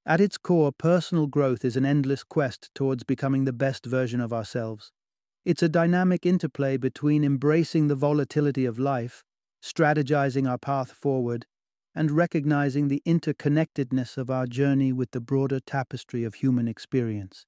At 0.04 0.20
its 0.20 0.36
core, 0.36 0.70
personal 0.70 1.26
growth 1.26 1.64
is 1.64 1.78
an 1.78 1.86
endless 1.86 2.24
quest 2.24 2.68
towards 2.74 3.04
becoming 3.04 3.46
the 3.46 3.54
best 3.54 3.86
version 3.86 4.20
of 4.20 4.34
ourselves. 4.34 4.92
It's 5.46 5.62
a 5.62 5.68
dynamic 5.70 6.26
interplay 6.26 6.76
between 6.76 7.24
embracing 7.24 7.88
the 7.88 7.94
volatility 7.94 8.66
of 8.66 8.78
life, 8.78 9.24
strategizing 9.62 10.46
our 10.46 10.58
path 10.58 10.92
forward, 10.92 11.46
and 11.95 12.11
recognizing 12.11 12.88
the 12.88 13.03
interconnectedness 13.07 14.16
of 14.16 14.30
our 14.30 14.47
journey 14.47 14.92
with 14.92 15.12
the 15.12 15.20
broader 15.20 15.61
tapestry 15.61 16.24
of 16.24 16.34
human 16.34 16.66
experience. 16.66 17.47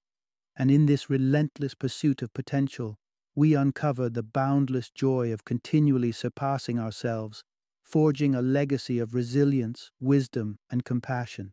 And 0.57 0.71
in 0.71 0.87
this 0.87 1.11
relentless 1.11 1.75
pursuit 1.75 2.23
of 2.23 2.33
potential, 2.33 2.97
we 3.35 3.55
uncover 3.55 4.09
the 4.09 4.23
boundless 4.23 4.91
joy 4.91 5.33
of 5.33 5.45
continually 5.45 6.13
surpassing 6.13 6.79
ourselves, 6.79 7.45
forging 7.83 8.35
a 8.35 8.41
legacy 8.43 8.99
of 8.99 9.15
resilience, 9.15 9.91
wisdom, 10.01 10.59
and 10.71 10.85
compassion. 10.85 11.53